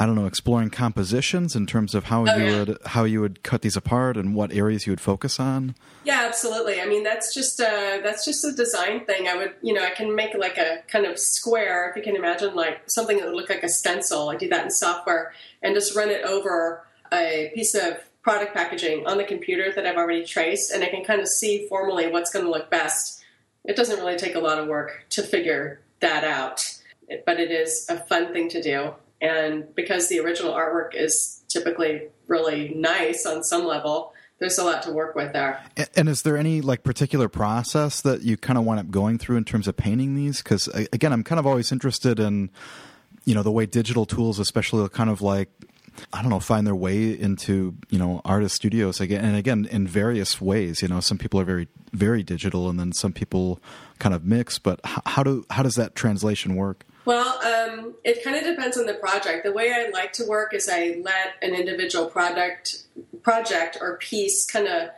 [0.00, 2.58] I don't know, exploring compositions in terms of how oh, you yeah.
[2.58, 5.74] would how you would cut these apart and what areas you would focus on.
[6.04, 6.80] Yeah, absolutely.
[6.80, 9.28] I mean, that's just a, that's just a design thing.
[9.28, 12.16] I would, you know, I can make like a kind of square, if you can
[12.16, 14.30] imagine, like something that would look like a stencil.
[14.30, 19.06] I do that in software and just run it over a piece of product packaging
[19.06, 22.30] on the computer that I've already traced, and I can kind of see formally what's
[22.30, 23.22] going to look best.
[23.64, 26.78] It doesn't really take a lot of work to figure that out,
[27.26, 28.94] but it is a fun thing to do.
[29.20, 34.82] And because the original artwork is typically really nice on some level, there's a lot
[34.84, 35.62] to work with there.
[35.94, 39.36] And is there any like particular process that you kind of wind up going through
[39.36, 40.42] in terms of painting these?
[40.42, 42.50] Because again, I'm kind of always interested in,
[43.26, 45.50] you know, the way digital tools, especially kind of like
[46.12, 49.86] I don't know, find their way into you know artist studios again and again in
[49.86, 50.82] various ways.
[50.82, 53.60] You know, some people are very very digital, and then some people
[53.98, 54.58] kind of mix.
[54.58, 56.84] But how do how does that translation work?
[57.04, 59.44] Well, um, it kind of depends on the project.
[59.44, 62.84] The way I like to work is I let an individual product,
[63.22, 64.90] project or piece kind of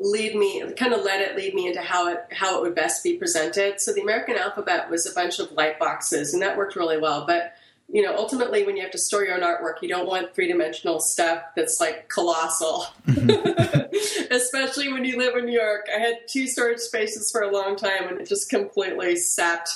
[0.00, 3.04] lead me, kind of let it lead me into how it how it would best
[3.04, 3.80] be presented.
[3.80, 7.26] So the American alphabet was a bunch of light boxes, and that worked really well.
[7.26, 7.54] But
[7.90, 10.46] you know, ultimately, when you have to store your own artwork, you don't want three
[10.46, 12.86] dimensional stuff that's like colossal.
[13.06, 14.30] Mm-hmm.
[14.30, 15.86] Especially when you live in New York.
[15.94, 19.70] I had two storage spaces for a long time, and it just completely sapped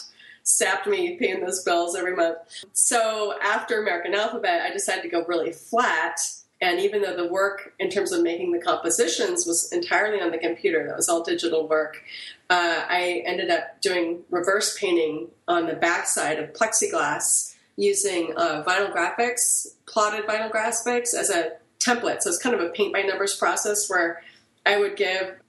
[0.45, 2.37] sapped me paying those bills every month.
[2.73, 6.19] So after American Alphabet, I decided to go really flat.
[6.61, 10.39] And even though the work in terms of making the compositions was entirely on the
[10.39, 12.03] computer, that was all digital work,
[12.51, 17.52] uh, I ended up doing reverse painting on the backside of plexiglass
[17.83, 22.23] using uh, vinyl graphics, plotted vinyl graphics as a template.
[22.23, 24.23] So it's kind of a paint by numbers process where
[24.65, 25.41] I would give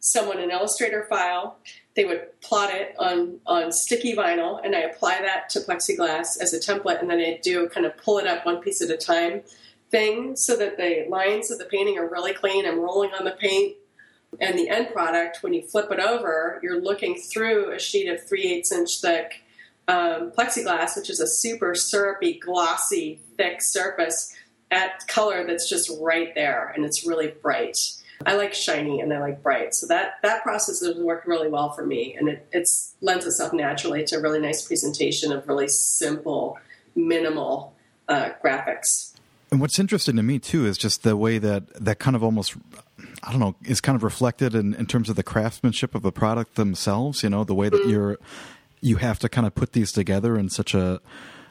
[0.00, 1.56] someone an Illustrator file.
[1.96, 6.52] They would plot it on, on sticky vinyl, and I apply that to plexiglass as
[6.52, 8.96] a template, and then I do kind of pull it up one piece at a
[8.96, 9.42] time
[9.90, 12.66] thing so that the lines of the painting are really clean.
[12.66, 13.76] I'm rolling on the paint.
[14.40, 18.24] And the end product, when you flip it over, you're looking through a sheet of
[18.28, 19.42] 3 eighths inch thick
[19.90, 24.32] um, plexiglass, which is a super syrupy, glossy, thick surface
[24.70, 27.76] at color that's just right there and it's really bright.
[28.24, 29.74] I like shiny and I like bright.
[29.74, 33.52] So that, that process has worked really well for me and it it's, lends itself
[33.52, 36.56] naturally to a really nice presentation of really simple,
[36.94, 37.74] minimal
[38.08, 39.14] uh, graphics.
[39.50, 42.54] And what's interesting to me too is just the way that that kind of almost
[43.24, 46.12] I don't know is kind of reflected in, in terms of the craftsmanship of the
[46.12, 47.24] product themselves.
[47.24, 47.90] You know, the way that mm-hmm.
[47.90, 48.18] you're
[48.80, 51.00] you have to kind of put these together in such a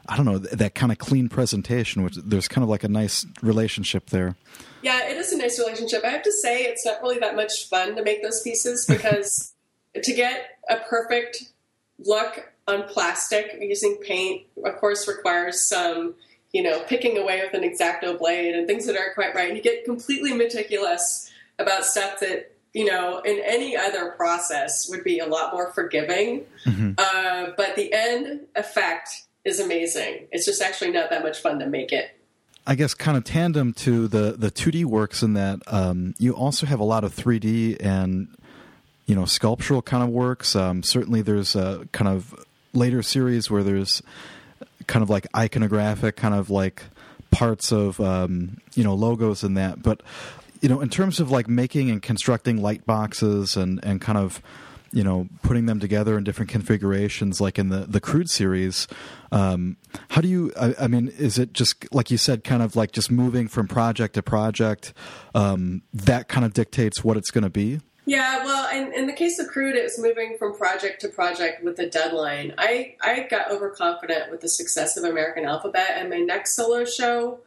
[0.08, 3.24] I don't know that kind of clean presentation, which there's kind of like a nice
[3.42, 4.36] relationship there.
[4.82, 6.04] Yeah, it is a nice relationship.
[6.04, 9.52] I have to say, it's not really that much fun to make those pieces because
[9.94, 11.52] to get a perfect
[11.98, 16.14] look on plastic using paint, of course, requires some,
[16.52, 19.48] you know, picking away with an exacto blade and things that aren't quite right.
[19.48, 25.02] And you get completely meticulous about stuff that you know, in any other process would
[25.02, 26.44] be a lot more forgiving.
[26.64, 26.92] Mm-hmm.
[26.98, 30.28] Uh, but the end effect is amazing.
[30.30, 32.16] It's just actually not that much fun to make it.
[32.66, 36.66] I guess kind of tandem to the the 2D works in that um, you also
[36.66, 38.28] have a lot of 3D and
[39.06, 40.54] you know sculptural kind of works.
[40.54, 42.34] Um, certainly, there's a kind of
[42.72, 44.02] later series where there's
[44.86, 46.84] kind of like iconographic, kind of like
[47.30, 49.82] parts of um, you know logos and that.
[49.82, 50.02] But
[50.60, 54.42] you know, in terms of like making and constructing light boxes and and kind of
[54.92, 58.88] you know putting them together in different configurations like in the the crude series
[59.32, 59.76] um,
[60.10, 62.92] how do you I, I, mean is it just like you said kind of like
[62.92, 64.92] just moving from project to project
[65.34, 67.80] um, that kind of dictates what it's going to be?
[68.06, 71.62] Yeah well in, in the case of crude it was moving from project to project
[71.62, 72.54] with a deadline.
[72.58, 77.40] I i got overconfident with the success of american alphabet and my next solo show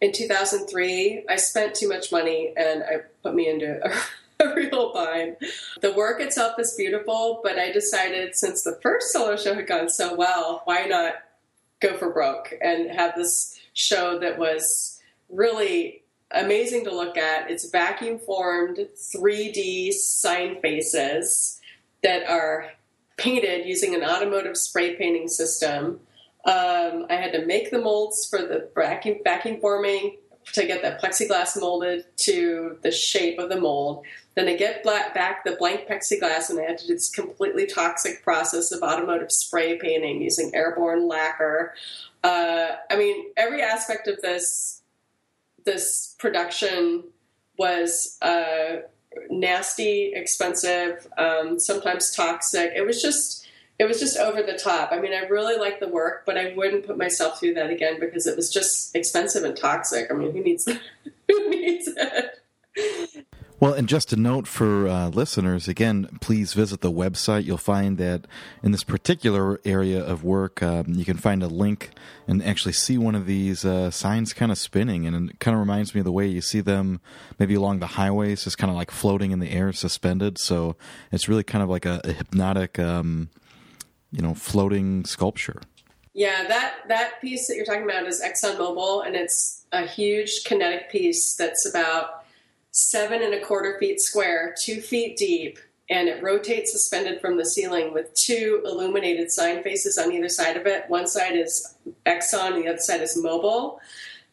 [0.00, 4.92] in 2003, I spent too much money and I put me into a, a, real
[4.92, 5.36] bind.
[5.80, 9.88] The work itself is beautiful, but I decided since the first solo show had gone
[9.88, 11.14] so well, why not
[11.80, 17.50] go for broke and have this show that was really amazing to look at.
[17.50, 21.60] It's vacuum formed 3D sign faces
[22.02, 22.72] that are
[23.16, 26.00] painted using an automotive spray painting system
[26.46, 30.16] um, I had to make the molds for the backing, vacuum forming
[30.52, 34.04] to get that plexiglass molded to the shape of the mold.
[34.36, 38.22] Then I get back the blank plexiglass, and I had to do this completely toxic
[38.22, 41.74] process of automotive spray painting using airborne lacquer.
[42.22, 44.82] Uh, I mean, every aspect of this
[45.64, 47.02] this production
[47.58, 48.82] was uh,
[49.30, 52.72] nasty, expensive, um, sometimes toxic.
[52.76, 53.45] It was just
[53.78, 54.90] it was just over the top.
[54.92, 58.00] I mean, I really liked the work, but I wouldn't put myself through that again
[58.00, 60.10] because it was just expensive and toxic.
[60.10, 60.80] I mean, who needs that?
[61.28, 63.26] who needs it?
[63.58, 67.44] Well, and just a note for uh, listeners again, please visit the website.
[67.44, 68.26] You'll find that
[68.62, 71.92] in this particular area of work, um, you can find a link
[72.28, 75.06] and actually see one of these uh, signs kind of spinning.
[75.06, 77.00] And it kind of reminds me of the way you see them
[77.38, 80.36] maybe along the highways, just kind of like floating in the air, suspended.
[80.36, 80.76] So
[81.10, 82.78] it's really kind of like a, a hypnotic.
[82.78, 83.30] Um,
[84.12, 85.60] you know floating sculpture.
[86.14, 90.90] Yeah, that that piece that you're talking about is ExxonMobil, and it's a huge kinetic
[90.90, 92.24] piece that's about
[92.70, 97.44] seven and a quarter feet square, two feet deep, and it rotates suspended from the
[97.44, 100.84] ceiling with two illuminated sign faces on either side of it.
[100.88, 101.74] One side is
[102.06, 103.78] Exxon, the other side is Mobil.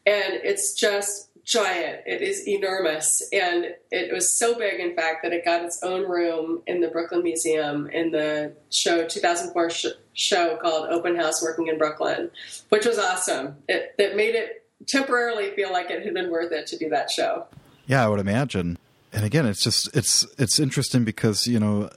[0.06, 2.00] and it's just giant.
[2.06, 6.08] It is enormous, and it was so big, in fact, that it got its own
[6.08, 11.68] room in the Brooklyn Museum in the show 2004 sh- show called Open House Working
[11.68, 12.30] in Brooklyn,
[12.70, 13.56] which was awesome.
[13.68, 17.10] It that made it temporarily feel like it had been worth it to do that
[17.10, 17.46] show.
[17.86, 18.78] Yeah, I would imagine.
[19.12, 21.90] And again, it's just it's it's interesting because you know,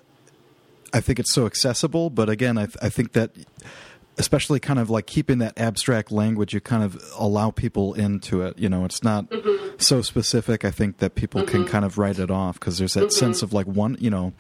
[0.94, 3.32] I think it's so accessible, but again, I, th- I think that
[4.18, 8.58] especially kind of like keeping that abstract language, you kind of allow people into it.
[8.58, 9.76] You know, it's not mm-hmm.
[9.78, 10.66] so specific.
[10.66, 11.52] I think that people mm-hmm.
[11.52, 13.20] can kind of write it off because there's that mm-hmm.
[13.20, 14.34] sense of like one, you know,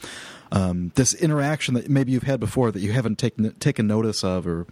[0.51, 4.47] um, this interaction that maybe you've had before that you haven't taken taken notice of,
[4.47, 4.65] or.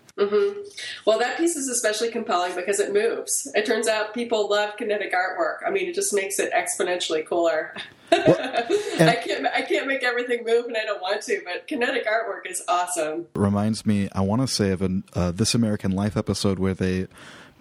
[1.05, 3.51] Well, that piece is especially compelling because it moves.
[3.55, 5.57] It turns out people love kinetic artwork.
[5.65, 7.73] I mean, it just makes it exponentially cooler.
[8.11, 8.37] Well,
[8.99, 11.41] I can't I can't make everything move, and I don't want to.
[11.43, 13.27] But kinetic artwork is awesome.
[13.35, 17.07] Reminds me, I want to say of a uh, This American Life episode where they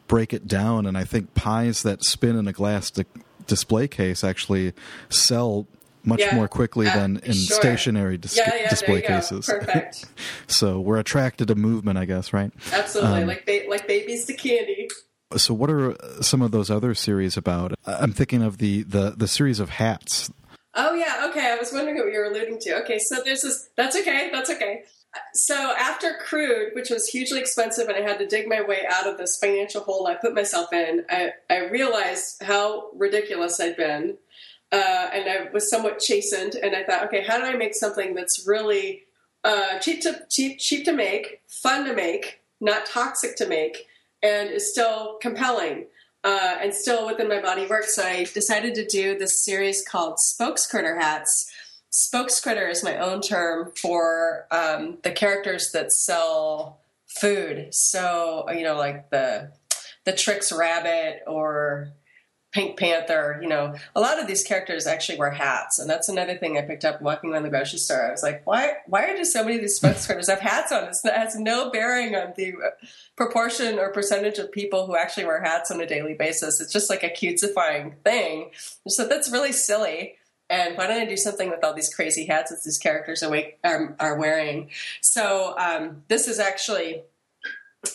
[0.06, 3.04] break it down, and I think pies that spin in a glass di-
[3.46, 4.72] display case actually
[5.08, 5.66] sell
[6.04, 7.56] much yeah, more quickly than in sure.
[7.56, 9.46] stationary dis- yeah, yeah, display cases.
[9.46, 10.06] Perfect.
[10.46, 12.52] so we're attracted to movement, I guess, right?
[12.72, 14.88] Absolutely, um, like ba- like babies to candy.
[15.36, 17.74] So, what are some of those other series about?
[17.86, 20.30] I'm thinking of the the the series of hats.
[20.74, 21.52] Oh yeah, okay.
[21.52, 22.82] I was wondering what you were alluding to.
[22.82, 23.68] Okay, so there's this.
[23.76, 24.30] That's okay.
[24.32, 24.82] That's okay.
[25.32, 29.06] So after Crude, which was hugely expensive, and I had to dig my way out
[29.06, 34.16] of this financial hole I put myself in, I, I realized how ridiculous I'd been
[34.72, 36.54] uh, and I was somewhat chastened.
[36.54, 39.02] And I thought, okay, how do I make something that's really
[39.44, 43.86] uh, cheap to cheap cheap to make, fun to make, not toxic to make,
[44.22, 45.86] and is still compelling
[46.24, 47.84] uh, and still within my body work?
[47.84, 51.52] So I decided to do this series called Spokescritter Hats.
[51.92, 57.72] Spokescritter is my own term for um, the characters that sell food.
[57.72, 59.52] So you know, like the
[60.04, 61.92] the Trix Rabbit or
[62.54, 66.36] Pink Panther, you know, a lot of these characters actually wear hats, and that's another
[66.36, 68.06] thing I picked up walking around the grocery store.
[68.06, 68.74] I was like, why?
[68.86, 70.84] Why do so many of these spokescritters have hats on?
[70.84, 72.54] It's, it has no bearing on the
[73.16, 76.60] proportion or percentage of people who actually wear hats on a daily basis.
[76.60, 78.50] It's just like a cutesifying thing.
[78.86, 80.14] So that's really silly.
[80.48, 83.34] And why don't I do something with all these crazy hats that these characters are,
[83.64, 84.70] are, are wearing?
[85.00, 87.02] So um, this is actually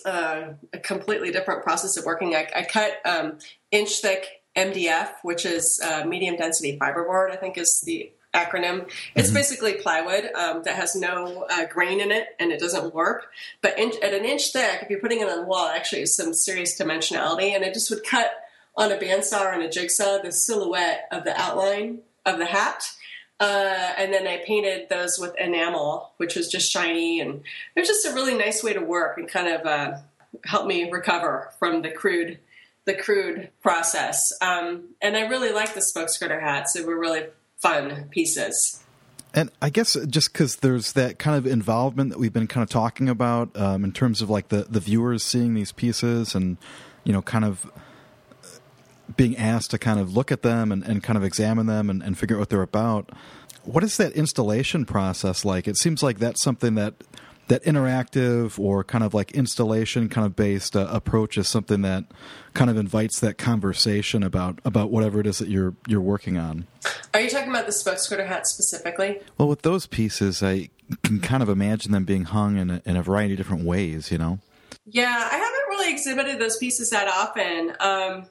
[0.05, 2.35] uh, a completely different process of working.
[2.35, 3.37] I, I cut um,
[3.71, 8.89] inch thick MDF, which is uh, medium density fiberboard, I think is the acronym.
[9.15, 9.35] It's mm-hmm.
[9.35, 13.25] basically plywood um, that has no uh, grain in it and it doesn't warp.
[13.61, 16.01] But in, at an inch thick, if you're putting it on the wall, it actually
[16.01, 17.55] has some serious dimensionality.
[17.55, 18.31] And it just would cut
[18.75, 22.83] on a bandsaw or on a jigsaw the silhouette of the outline of the hat.
[23.39, 27.21] Uh, and then I painted those with enamel, which was just shiny.
[27.21, 27.41] And
[27.75, 29.97] it was just a really nice way to work and kind of uh,
[30.43, 32.39] help me recover from the crude
[32.89, 34.31] the crude process.
[34.41, 36.73] Um, and I really like the spokescritter hats.
[36.73, 37.25] They were really
[37.61, 38.83] fun pieces.
[39.33, 42.69] And I guess just because there's that kind of involvement that we've been kind of
[42.69, 46.57] talking about um, in terms of like the, the viewers seeing these pieces and,
[47.03, 47.71] you know, kind of
[49.15, 52.01] being asked to kind of look at them and, and kind of examine them and,
[52.01, 53.11] and figure out what they're about.
[53.65, 55.67] What is that installation process like?
[55.67, 56.95] It seems like that's something that
[57.49, 62.05] that interactive or kind of like installation kind of based uh, approach is something that
[62.53, 66.65] kind of invites that conversation about about whatever it is that you're you're working on.
[67.13, 69.19] Are you talking about the spokescritter hat specifically?
[69.37, 70.69] Well, with those pieces, I
[71.03, 74.11] can kind of imagine them being hung in a, in a variety of different ways.
[74.11, 74.39] You know.
[74.85, 77.75] Yeah, I haven't really exhibited those pieces that often.
[77.79, 78.25] Um,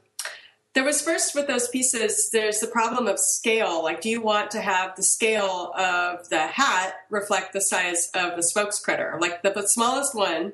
[0.79, 3.83] there was first with those pieces, there's the problem of scale.
[3.83, 8.37] Like, do you want to have the scale of the hat reflect the size of
[8.37, 9.21] the spokescritter?
[9.21, 10.53] Like, the, the smallest one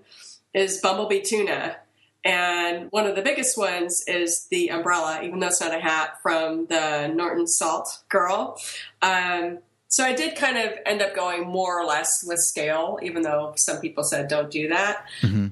[0.54, 1.76] is Bumblebee Tuna,
[2.24, 6.18] and one of the biggest ones is the umbrella, even though it's not a hat,
[6.22, 8.58] from the Morton Salt Girl.
[9.02, 9.58] Um,
[9.88, 13.52] so I did kind of end up going more or less with scale, even though
[13.56, 15.04] some people said don't do that.
[15.20, 15.48] Mm-hmm.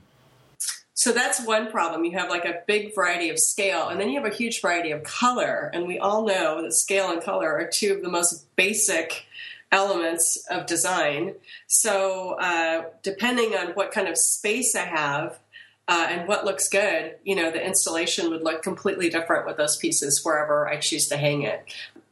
[1.02, 2.04] So that's one problem.
[2.04, 4.92] You have like a big variety of scale, and then you have a huge variety
[4.92, 5.68] of color.
[5.74, 9.26] And we all know that scale and color are two of the most basic
[9.72, 11.34] elements of design.
[11.66, 15.40] So, uh, depending on what kind of space I have
[15.88, 19.76] uh, and what looks good, you know, the installation would look completely different with those
[19.76, 21.64] pieces wherever I choose to hang it.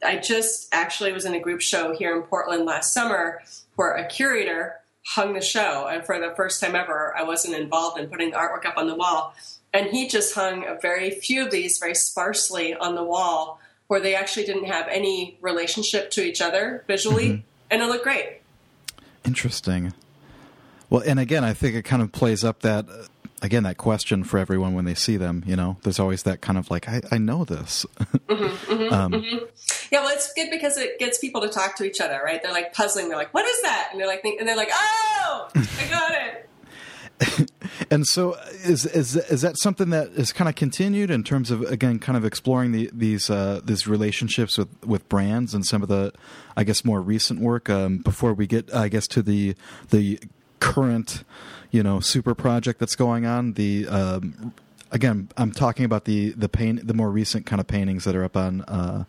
[0.03, 3.41] I just actually was in a group show here in Portland last summer
[3.77, 5.87] where a curator hung the show.
[5.87, 8.87] And for the first time ever, I wasn't involved in putting the artwork up on
[8.87, 9.33] the wall.
[9.73, 13.99] And he just hung a very few of these very sparsely on the wall where
[13.99, 17.29] they actually didn't have any relationship to each other visually.
[17.29, 17.41] Mm-hmm.
[17.71, 18.41] And it looked great.
[19.25, 19.93] Interesting.
[20.89, 22.85] Well, and again, I think it kind of plays up that
[23.41, 25.43] again that question for everyone when they see them.
[25.45, 27.85] You know, there's always that kind of like, I, I know this.
[27.99, 29.45] mm-hmm, mm-hmm, um, mm-hmm.
[29.91, 32.41] Yeah, well, it's good because it gets people to talk to each other, right?
[32.41, 33.09] They're like puzzling.
[33.09, 36.49] They're like, "What is that?" And they're like, and they're like, "Oh, I got it."
[37.91, 41.61] and so, is is is that something that is kind of continued in terms of
[41.63, 45.89] again, kind of exploring the, these uh, these relationships with with brands and some of
[45.89, 46.13] the,
[46.55, 49.55] I guess, more recent work um, before we get, I guess, to the
[49.89, 50.19] the
[50.59, 51.23] current,
[51.71, 53.53] you know, super project that's going on.
[53.53, 54.53] The um,
[54.91, 58.23] again, I'm talking about the the paint, the more recent kind of paintings that are
[58.23, 59.05] up on uh,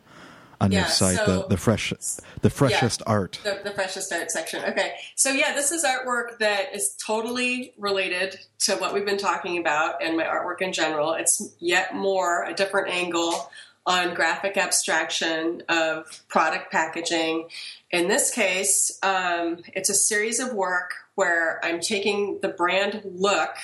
[0.59, 1.17] on yeah, your site.
[1.17, 1.93] So, the the fresh,
[2.41, 3.39] the freshest yeah, art.
[3.43, 4.63] The, the, freshest art section.
[4.65, 9.57] Okay, so yeah, this is artwork that is totally related to what we've been talking
[9.57, 11.13] about and my artwork in general.
[11.13, 13.49] It's yet more a different angle
[13.85, 17.49] on graphic abstraction of product packaging.
[17.93, 23.55] In this case, um, it's a series of work where I'm taking the brand look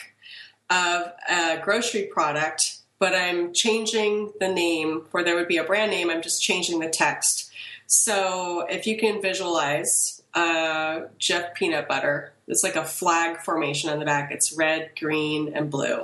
[0.69, 5.89] of a grocery product, but I'm changing the name where there would be a brand
[5.89, 7.51] name, I'm just changing the text.
[7.87, 13.97] So if you can visualize uh, Jif peanut butter, it's like a flag formation on
[13.97, 14.31] the back.
[14.31, 16.03] It's red, green, and blue.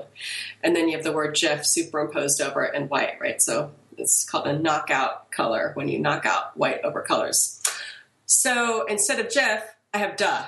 [0.63, 3.39] And then you have the word Jif superimposed over it in white, right?
[3.39, 3.69] So
[3.99, 7.61] it's called a knockout color when you knock out white over colors.
[8.25, 9.61] So instead of Jif,
[9.93, 10.45] I have duh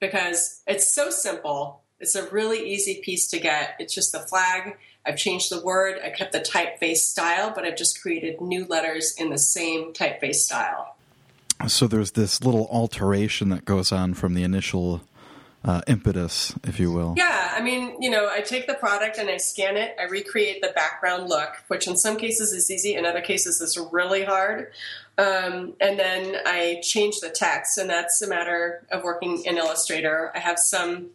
[0.00, 1.82] because it's so simple.
[2.00, 3.76] It's a really easy piece to get.
[3.78, 4.76] It's just the flag.
[5.06, 5.98] I've changed the word.
[6.04, 10.36] I kept the typeface style, but I've just created new letters in the same typeface
[10.36, 10.96] style.
[11.68, 15.02] So there's this little alteration that goes on from the initial
[15.64, 17.14] uh, impetus, if you will.
[17.16, 19.96] Yeah, I mean, you know, I take the product and I scan it.
[19.98, 23.78] I recreate the background look, which in some cases is easy, in other cases is
[23.92, 24.72] really hard.
[25.16, 30.32] Um, and then I change the text, and that's a matter of working in Illustrator.
[30.34, 31.10] I have some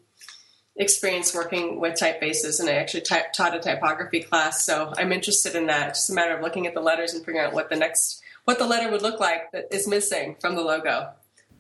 [0.78, 5.56] experience working with typefaces, and I actually type, taught a typography class, so I'm interested
[5.56, 5.90] in that.
[5.90, 8.22] It's just a matter of looking at the letters and figuring out what the next
[8.46, 11.10] what the letter would look like that is missing from the logo.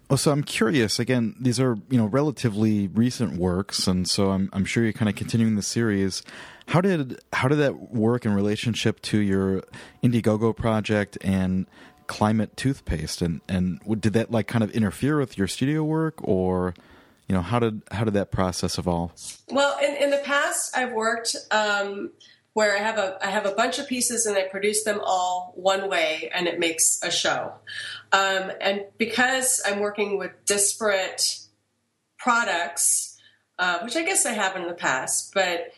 [0.09, 0.97] Oh, so I'm curious.
[0.97, 5.09] Again, these are you know relatively recent works, and so I'm I'm sure you're kind
[5.09, 6.23] of continuing the series.
[6.67, 9.61] How did how did that work in relationship to your
[10.03, 11.67] Indiegogo project and
[12.09, 13.21] climate toothpaste?
[13.21, 16.73] And and did that like kind of interfere with your studio work, or
[17.29, 19.13] you know how did how did that process evolve?
[19.47, 21.37] Well, in in the past, I've worked.
[21.51, 22.11] Um,
[22.53, 25.53] where I have a I have a bunch of pieces and I produce them all
[25.55, 27.53] one way and it makes a show.
[28.11, 31.39] Um, and because I'm working with disparate
[32.17, 33.17] products,
[33.59, 35.71] uh, which I guess I have in the past, but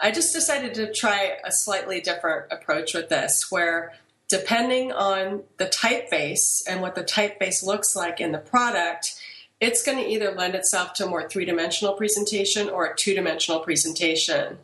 [0.00, 3.92] I just decided to try a slightly different approach with this, where
[4.32, 9.14] depending on the typeface and what the typeface looks like in the product,
[9.60, 13.14] it's going to either lend itself to a more three dimensional presentation or a two
[13.14, 14.56] dimensional presentation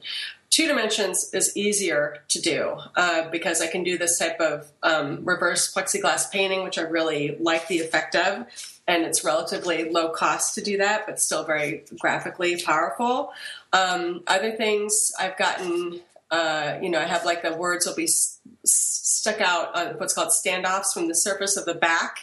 [0.50, 5.24] two dimensions is easier to do uh, because I can do this type of um,
[5.24, 8.46] reverse plexiglass painting, which I really like the effect of.
[8.86, 13.32] And it's relatively low cost to do that, but still very graphically powerful.
[13.72, 16.00] Um, other things I've gotten,
[16.30, 20.14] uh, you know, I have like the words will be s- stuck out on what's
[20.14, 22.18] called standoffs from the surface of the back.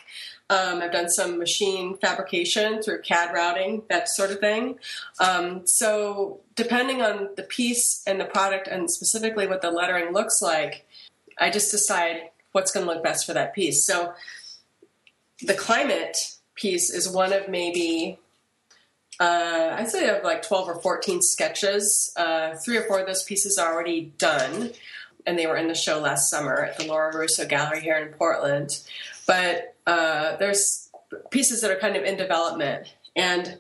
[0.50, 4.78] Um, I've done some machine fabrication through CAD routing, that sort of thing.
[5.20, 10.44] Um, so, depending on the piece and the product, and specifically what the lettering looks
[10.44, 10.86] like,
[11.40, 13.84] I just decide what's going to look best for that piece.
[13.84, 14.14] So,
[15.42, 16.16] the climate
[16.54, 18.20] piece is one of maybe
[19.20, 22.12] uh, I'd say I have like 12 or 14 sketches.
[22.16, 24.72] Uh, three or four of those pieces are already done,
[25.26, 28.14] and they were in the show last summer at the Laura Russo Gallery here in
[28.14, 28.82] Portland.
[29.26, 30.90] But uh, there's
[31.32, 32.94] pieces that are kind of in development.
[33.16, 33.58] And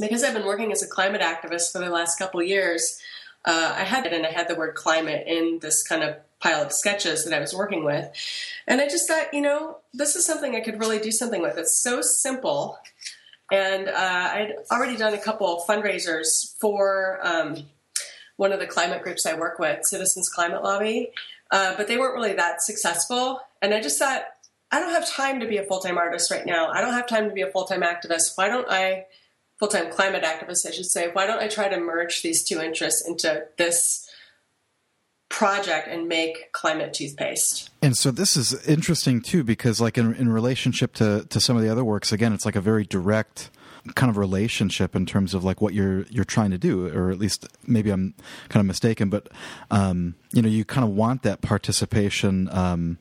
[0.00, 3.00] because I've been working as a climate activist for the last couple years,
[3.44, 6.62] uh, I had it and I had the word climate in this kind of pile
[6.62, 8.08] of sketches that I was working with.
[8.66, 11.56] And I just thought, you know, this is something I could really do something with.
[11.56, 12.78] It's so simple.
[13.50, 17.64] And uh, I'd already done a couple fundraisers for um,
[18.36, 21.10] one of the climate groups I work with, Citizens Climate Lobby,
[21.50, 23.40] uh, but they weren't really that successful.
[23.62, 24.22] And I just thought,
[24.70, 26.68] I don't have time to be a full time artist right now.
[26.68, 28.32] I don't have time to be a full time activist.
[28.36, 29.06] Why don't I,
[29.58, 32.60] full time climate activist, I should say, why don't I try to merge these two
[32.60, 34.07] interests into this
[35.28, 37.70] project and make climate toothpaste?
[37.82, 41.62] And so this is interesting too, because like in, in relationship to, to some of
[41.62, 43.50] the other works, again, it's like a very direct
[43.94, 47.18] kind of relationship in terms of like what you're you're trying to do or at
[47.18, 48.12] least maybe I'm
[48.50, 49.28] kind of mistaken but
[49.70, 52.98] um, you know you kind of want that participation um,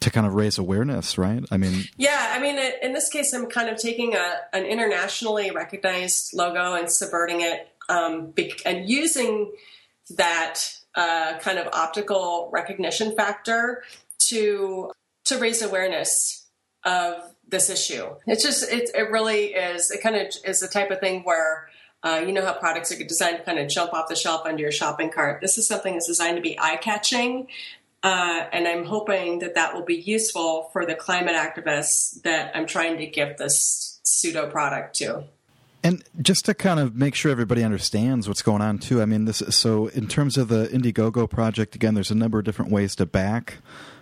[0.00, 1.44] to kind of raise awareness, right?
[1.50, 5.50] I mean, yeah, I mean, in this case, I'm kind of taking a an internationally
[5.50, 8.32] recognized logo and subverting it, um,
[8.64, 9.52] and using
[10.16, 10.77] that
[11.38, 13.82] kind of optical recognition factor
[14.28, 14.90] to
[15.24, 16.46] to raise awareness
[16.84, 18.08] of this issue.
[18.26, 19.90] It's just it, it really is.
[19.90, 21.68] It kind of is the type of thing where.
[22.00, 24.62] Uh, you know how products are designed to kind of jump off the shelf onto
[24.62, 25.40] your shopping cart.
[25.40, 27.48] This is something that's designed to be eye catching
[28.02, 32.66] uh, and I'm hoping that that will be useful for the climate activists that I'm
[32.66, 35.24] trying to give this pseudo product to.
[35.84, 39.26] And just to kind of make sure everybody understands what's going on too, I mean,
[39.26, 39.42] this.
[39.50, 43.06] So, in terms of the Indiegogo project, again, there's a number of different ways to
[43.06, 43.58] back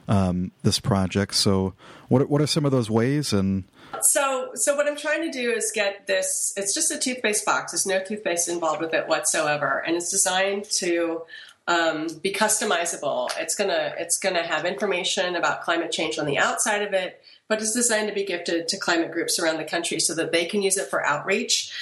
[0.08, 1.34] um, this project.
[1.34, 1.74] So,
[2.08, 3.32] what what are some of those ways?
[3.32, 3.64] And
[4.00, 6.54] so, so what I'm trying to do is get this.
[6.56, 7.72] It's just a toothpaste box.
[7.72, 11.22] There's no toothpaste involved with it whatsoever, and it's designed to
[11.68, 13.30] um, be customizable.
[13.38, 17.60] It's gonna it's gonna have information about climate change on the outside of it, but
[17.60, 20.62] it's designed to be gifted to climate groups around the country so that they can
[20.62, 21.72] use it for outreach.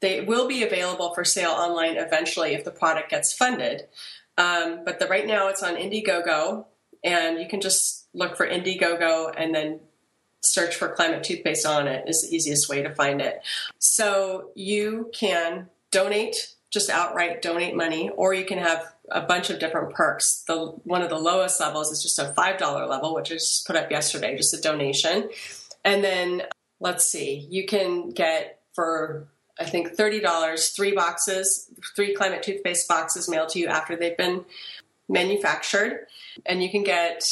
[0.00, 3.88] They will be available for sale online eventually if the product gets funded.
[4.36, 6.66] Um, but the, right now it's on Indiegogo,
[7.02, 9.80] and you can just look for Indiegogo and then
[10.42, 13.42] search for climate toothpaste on it is the easiest way to find it.
[13.78, 19.58] So you can donate, just outright donate money, or you can have a bunch of
[19.58, 20.44] different perks.
[20.46, 23.76] The one of the lowest levels is just a five dollar level, which is put
[23.76, 25.28] up yesterday, just a donation.
[25.84, 26.42] And then
[26.80, 29.28] let's see, you can get for
[29.58, 34.16] I think thirty dollars three boxes, three climate toothpaste boxes mailed to you after they've
[34.16, 34.44] been
[35.08, 36.06] manufactured,
[36.46, 37.24] and you can get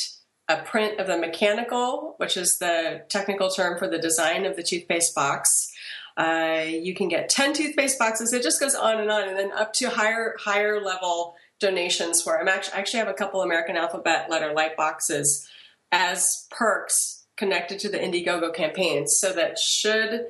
[0.48, 4.62] a print of the mechanical, which is the technical term for the design of the
[4.62, 5.72] toothpaste box.
[6.16, 8.34] Uh, you can get 10 toothpaste boxes.
[8.34, 12.38] It just goes on and on, and then up to higher higher level donations for.
[12.38, 15.48] I'm actually, I actually have a couple American alphabet letter light boxes
[15.90, 20.26] as perks connected to the Indiegogo campaign, so that should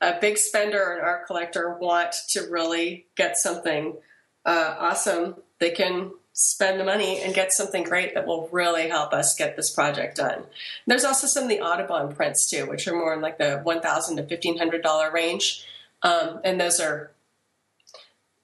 [0.00, 3.96] a big spender or an art collector want to really get something
[4.44, 9.12] uh, awesome, they can spend the money and get something great that will really help
[9.12, 10.42] us get this project done.
[10.86, 13.80] There's also some of the Audubon prints too, which are more in like the one
[13.80, 15.64] thousand to fifteen hundred dollar range,
[16.02, 17.12] um, and those are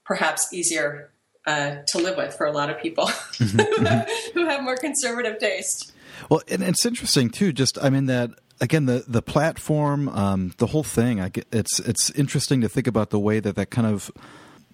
[0.05, 1.11] perhaps easier
[1.47, 4.39] uh, to live with for a lot of people mm-hmm.
[4.39, 5.93] who have more conservative taste.
[6.29, 7.53] Well, and it's interesting too.
[7.53, 8.31] Just I mean that
[8.61, 11.21] again the the platform, um, the whole thing.
[11.21, 14.11] I get, it's it's interesting to think about the way that that kind of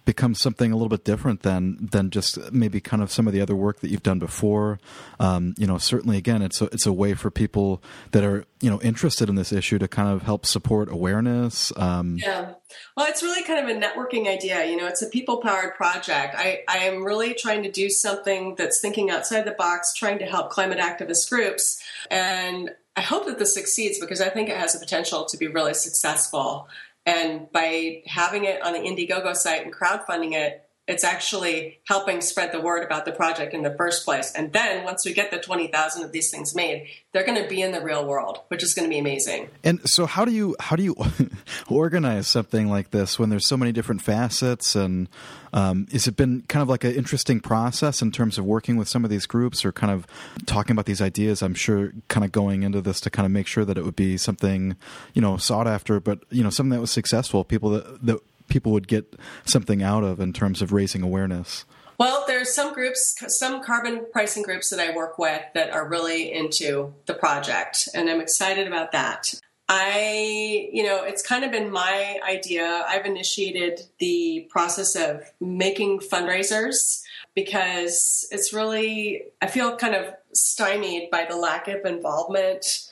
[0.07, 3.41] becomes something a little bit different than than just maybe kind of some of the
[3.43, 4.79] other work that you've done before.
[5.21, 7.83] Um, you know, certainly again, it's a, it's a way for people
[8.13, 11.73] that are you know interested in this issue to kind of help support awareness.
[11.77, 12.55] Um, yeah,
[12.97, 14.65] well, it's really kind of a networking idea.
[14.65, 16.35] You know, it's a people powered project.
[16.39, 20.25] I I am really trying to do something that's thinking outside the box, trying to
[20.25, 24.73] help climate activist groups, and I hope that this succeeds because I think it has
[24.73, 26.69] the potential to be really successful.
[27.07, 32.53] And by having it on the Indiegogo site and crowdfunding it, it's actually helping spread
[32.53, 34.33] the word about the project in the first place.
[34.33, 37.61] And then once we get the 20,000 of these things made, they're going to be
[37.61, 39.49] in the real world, which is going to be amazing.
[39.65, 40.95] And so how do you how do you
[41.69, 45.09] organize something like this when there's so many different facets and
[45.53, 48.89] um, has it been kind of like an interesting process in terms of working with
[48.89, 50.07] some of these groups or kind of
[50.45, 51.43] talking about these ideas?
[51.43, 53.97] I'm sure kind of going into this to kind of make sure that it would
[53.97, 54.77] be something,
[55.15, 58.73] you know, sought after, but, you know, something that was successful, people that, that people
[58.73, 61.65] would get something out of in terms of raising awareness?
[61.99, 66.33] Well, there's some groups, some carbon pricing groups that I work with that are really
[66.33, 69.33] into the project, and I'm excited about that.
[69.69, 72.85] I, you know, it's kind of been my idea.
[72.87, 77.03] I've initiated the process of making fundraisers
[77.35, 82.86] because it's really, I feel kind of stymied by the lack of involvement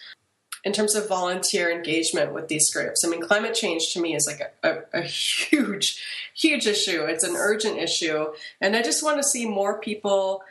[0.65, 3.05] in terms of volunteer engagement with these groups.
[3.05, 6.03] I mean, climate change to me is like a, a, a, huge,
[6.35, 7.03] huge issue.
[7.03, 8.27] It's an urgent issue.
[8.61, 10.43] And I just want to see more people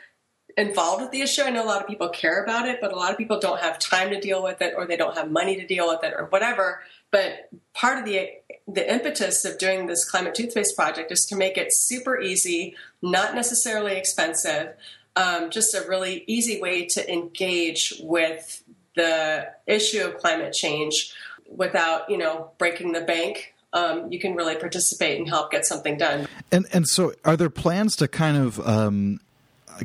[0.56, 1.42] involved with the issue.
[1.42, 3.60] I know a lot of people care about it, but a lot of people don't
[3.60, 6.14] have time to deal with it or they don't have money to deal with it
[6.16, 6.80] or whatever.
[7.10, 8.30] But part of the
[8.66, 13.34] the impetus of doing this climate toothpaste project is to make it super easy, not
[13.34, 14.74] necessarily expensive,
[15.16, 18.63] um, just a really easy way to engage with
[18.94, 21.12] the issue of climate change
[21.48, 23.54] without, you know, breaking the bank.
[23.72, 26.28] Um, you can really participate and help get something done.
[26.52, 29.18] And and so, are there plans to kind of um,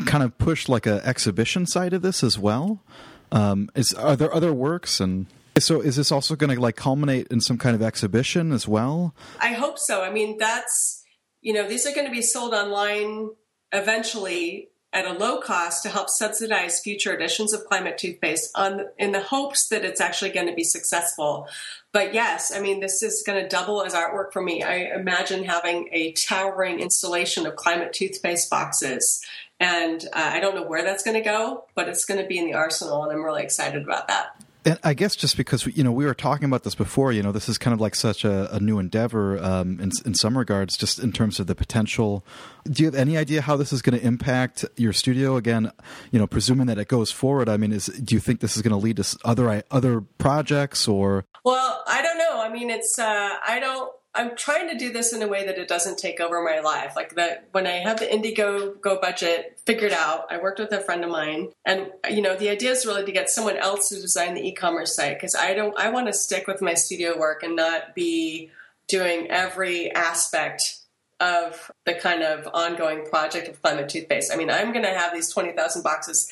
[0.05, 2.84] kind of push like an exhibition side of this as well?
[3.32, 7.28] Um, is are there other works and so is this also going to like culminate
[7.28, 9.14] in some kind of exhibition as well?
[9.39, 10.03] I hope so.
[10.03, 11.03] I mean, that's
[11.41, 13.32] you know these are going to be sold online
[13.72, 19.11] eventually at a low cost to help subsidize future editions of climate toothpaste on in
[19.11, 21.47] the hopes that it's actually going to be successful.
[21.91, 24.63] But yes i mean this is going to double as artwork for me.
[24.63, 29.23] I imagine having a towering installation of climate toothpaste boxes.
[29.59, 32.37] And uh, i don't know where that's going to go but it's going to be
[32.37, 35.84] in the arsenal and i'm really excited about that and I guess just because you
[35.84, 38.26] know we were talking about this before, you know, this is kind of like such
[38.26, 42.26] a, a new endeavor um, in, in some regards, just in terms of the potential.
[42.66, 45.38] Do you have any idea how this is going to impact your studio?
[45.38, 45.72] Again,
[46.12, 47.47] you know, presuming that it goes forward.
[47.47, 50.88] I mean, is do you think this is going to lead to other other projects
[50.88, 51.26] or?
[51.45, 52.41] Well, I don't know.
[52.41, 55.60] I mean, it's uh, I don't I'm trying to do this in a way that
[55.60, 56.93] it doesn't take over my life.
[56.95, 61.03] Like that when I have the Indiegogo budget figured out, I worked with a friend
[61.03, 64.34] of mine and you know, the idea is really to get someone else to design
[64.34, 67.55] the e-commerce site because I don't I want to stick with my studio work and
[67.55, 68.49] not be
[68.88, 70.78] doing every aspect
[71.20, 74.34] of the kind of ongoing project of climate toothpaste.
[74.34, 76.32] I mean, I'm going to have these 20,000 boxes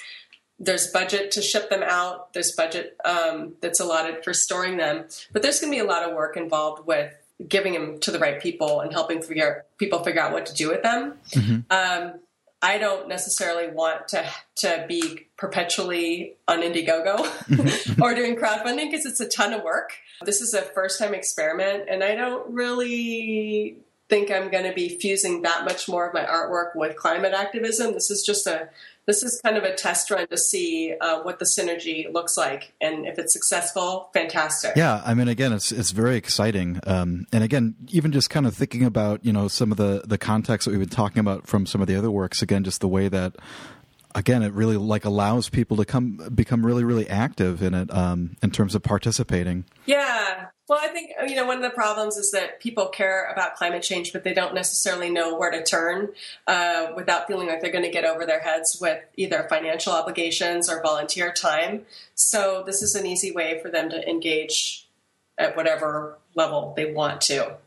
[0.59, 2.33] there's budget to ship them out.
[2.33, 6.07] There's budget um, that's allotted for storing them, but there's going to be a lot
[6.07, 7.13] of work involved with
[7.47, 10.69] giving them to the right people and helping figure, people figure out what to do
[10.69, 11.13] with them.
[11.31, 11.59] Mm-hmm.
[11.69, 12.19] Um,
[12.61, 14.27] I don't necessarily want to
[14.57, 18.01] to be perpetually on Indiegogo mm-hmm.
[18.03, 19.91] or doing crowdfunding because it's a ton of work.
[20.23, 23.77] This is a first time experiment, and I don't really
[24.09, 27.93] think I'm going to be fusing that much more of my artwork with climate activism.
[27.93, 28.69] This is just a
[29.07, 32.73] this is kind of a test run to see uh, what the synergy looks like,
[32.81, 34.73] and if it's successful, fantastic.
[34.75, 38.53] Yeah, I mean, again, it's it's very exciting, um, and again, even just kind of
[38.53, 41.65] thinking about you know some of the the context that we've been talking about from
[41.65, 42.41] some of the other works.
[42.41, 43.37] Again, just the way that
[44.13, 48.35] again it really like allows people to come become really really active in it um,
[48.41, 52.31] in terms of participating yeah well i think you know one of the problems is
[52.31, 56.09] that people care about climate change but they don't necessarily know where to turn
[56.47, 60.69] uh, without feeling like they're going to get over their heads with either financial obligations
[60.69, 61.85] or volunteer time.
[62.15, 64.87] So this is an easy way for them to engage
[65.37, 67.57] at whatever level they want to.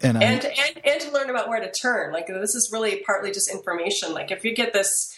[0.00, 2.12] And, I, and, and and to learn about where to turn.
[2.12, 4.12] Like this is really partly just information.
[4.12, 5.16] Like if you get this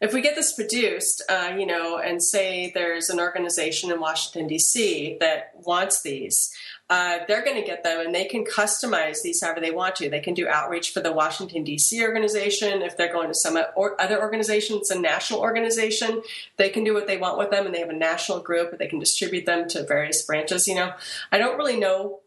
[0.00, 4.48] if we get this produced, uh, you know, and say there's an organization in Washington
[4.48, 5.18] D.C.
[5.20, 6.50] that wants these,
[6.88, 10.08] uh, they're going to get them, and they can customize these however they want to.
[10.08, 12.02] They can do outreach for the Washington D.C.
[12.02, 14.78] organization if they're going to some other organization.
[14.78, 16.22] It's a national organization.
[16.56, 18.76] They can do what they want with them, and they have a national group.
[18.78, 20.66] They can distribute them to various branches.
[20.66, 20.92] You know,
[21.30, 22.20] I don't really know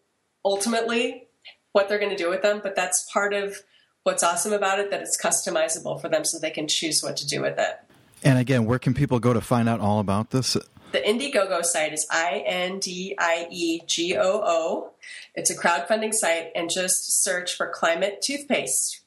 [0.45, 1.27] ultimately
[1.71, 3.63] what they're going to do with them, but that's part of
[4.03, 7.27] what's awesome about it that it's customizable for them so they can choose what to
[7.27, 7.79] do with it.
[8.23, 10.55] And again, where can people go to find out all about this?
[10.91, 14.91] The Indiegogo site is I N D I E G O O.
[15.33, 19.01] It's a crowdfunding site, and just search for climate toothpaste.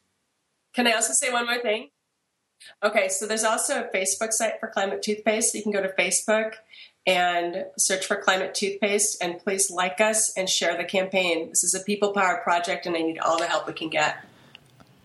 [0.74, 1.90] Can I also say one more thing?
[2.82, 5.54] Okay, so there's also a Facebook site for climate toothpaste.
[5.54, 6.54] You can go to Facebook
[7.06, 11.50] and search for climate toothpaste, and please like us and share the campaign.
[11.50, 14.16] This is a people powered project, and I need all the help we can get.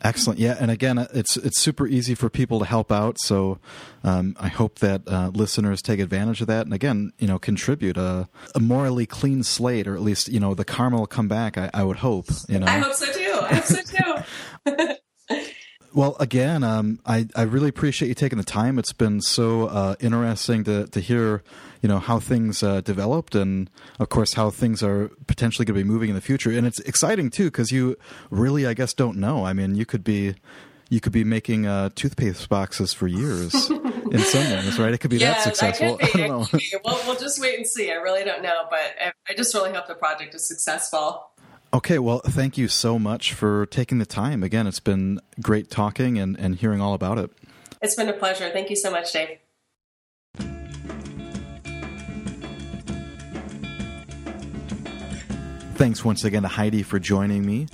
[0.03, 0.39] Excellent.
[0.39, 3.17] Yeah, and again, it's it's super easy for people to help out.
[3.19, 3.59] So
[4.03, 7.97] um, I hope that uh, listeners take advantage of that, and again, you know, contribute
[7.97, 11.57] a, a, morally clean slate, or at least you know the karma will come back.
[11.57, 12.29] I, I would hope.
[12.49, 13.39] You know, I hope so too.
[13.43, 13.81] I hope so
[14.75, 14.95] too.
[15.93, 18.79] Well, again, um, I, I really appreciate you taking the time.
[18.79, 21.43] It's been so uh, interesting to, to hear,
[21.81, 23.69] you know, how things uh, developed and,
[23.99, 26.49] of course, how things are potentially going to be moving in the future.
[26.51, 27.97] And it's exciting, too, because you
[28.29, 29.45] really, I guess, don't know.
[29.45, 30.35] I mean, you could be
[30.91, 34.93] you could be making uh, toothpaste boxes for years in some ways, right?
[34.93, 35.97] It could be yeah, that successful.
[36.01, 36.59] I, I don't know.
[36.83, 37.89] We'll, we'll just wait and see.
[37.89, 41.30] I really don't know, but I just really hope the project is successful.
[41.73, 44.43] Okay, well, thank you so much for taking the time.
[44.43, 47.31] Again, it's been great talking and, and hearing all about it.
[47.81, 48.49] It's been a pleasure.
[48.49, 49.37] Thank you so much, Dave.
[55.75, 57.67] Thanks once again to Heidi for joining me.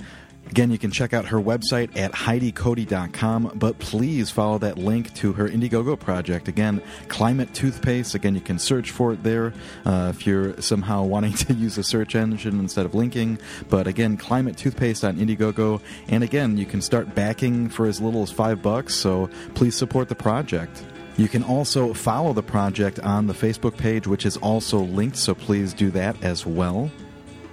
[0.50, 5.34] Again, you can check out her website at HeidiCody.com, but please follow that link to
[5.34, 6.48] her Indiegogo project.
[6.48, 8.14] Again, Climate Toothpaste.
[8.14, 9.52] Again, you can search for it there
[9.84, 13.38] uh, if you're somehow wanting to use a search engine instead of linking.
[13.68, 15.82] But again, Climate Toothpaste on Indiegogo.
[16.08, 20.08] And again, you can start backing for as little as five bucks, so please support
[20.08, 20.82] the project.
[21.18, 25.34] You can also follow the project on the Facebook page, which is also linked, so
[25.34, 26.90] please do that as well.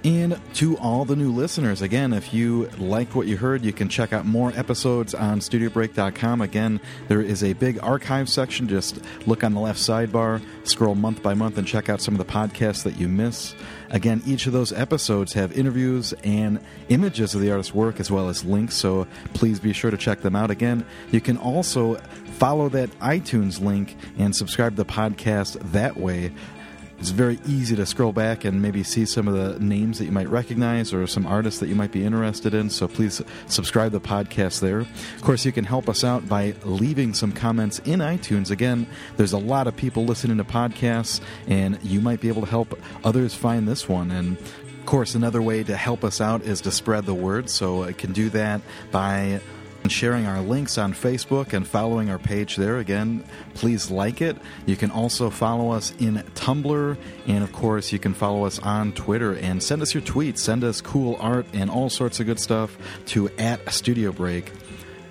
[0.04, 3.88] And to all the new listeners, again, if you liked what you heard, you can
[3.88, 6.40] check out more episodes on studiobreak.com.
[6.40, 8.68] Again, there is a big archive section.
[8.68, 12.24] Just look on the left sidebar, scroll month by month, and check out some of
[12.24, 13.54] the podcasts that you miss.
[13.90, 18.28] Again, each of those episodes have interviews and images of the artist's work as well
[18.28, 20.50] as links, so please be sure to check them out.
[20.50, 21.96] Again, you can also
[22.38, 26.32] follow that iTunes link and subscribe to the podcast that way
[26.98, 30.12] it's very easy to scroll back and maybe see some of the names that you
[30.12, 32.70] might recognize or some artists that you might be interested in.
[32.70, 34.80] So please subscribe the podcast there.
[34.80, 38.50] Of course, you can help us out by leaving some comments in iTunes.
[38.50, 38.86] Again,
[39.16, 42.78] there's a lot of people listening to podcasts, and you might be able to help
[43.04, 44.10] others find this one.
[44.10, 47.50] And of course, another way to help us out is to spread the word.
[47.50, 49.40] So I can do that by
[49.88, 52.78] sharing our links on Facebook and following our page there.
[52.78, 53.24] Again,
[53.54, 54.36] please like it.
[54.66, 58.92] You can also follow us in Tumblr, and of course, you can follow us on
[58.92, 62.40] Twitter and send us your tweets, send us cool art and all sorts of good
[62.40, 62.76] stuff
[63.06, 64.52] to at Studio Break.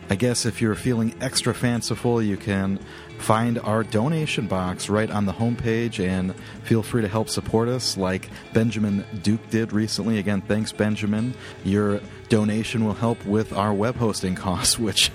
[0.08, 2.80] I guess if you're feeling extra fanciful, you can
[3.18, 7.98] find our donation box right on the homepage and feel free to help support us
[7.98, 10.20] like Benjamin Duke did recently.
[10.20, 11.34] Again, thanks, Benjamin.
[11.64, 15.12] Your donation will help with our web hosting costs, which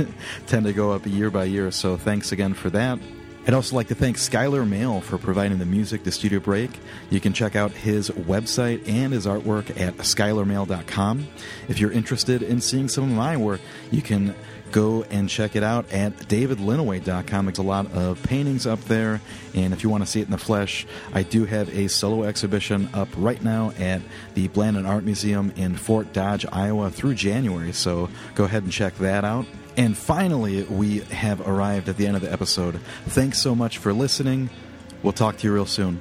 [0.47, 1.71] tend to go up year by year.
[1.71, 2.99] So thanks again for that.
[3.47, 6.71] I'd also like to thank Skylar Mail for providing the music to Studio Break.
[7.09, 11.27] You can check out his website and his artwork at skylarmail.com.
[11.67, 14.35] If you're interested in seeing some of my work, you can
[14.71, 17.47] go and check it out at davidlinaway.com.
[17.47, 19.21] There's a lot of paintings up there,
[19.55, 22.25] and if you want to see it in the flesh, I do have a solo
[22.25, 24.03] exhibition up right now at
[24.35, 28.95] the Blanden Art Museum in Fort Dodge, Iowa through January, so go ahead and check
[28.97, 29.47] that out.
[29.77, 32.81] And finally, we have arrived at the end of the episode.
[33.07, 34.51] Thanks so much for listening.
[35.03, 36.01] We'll talk to you real soon.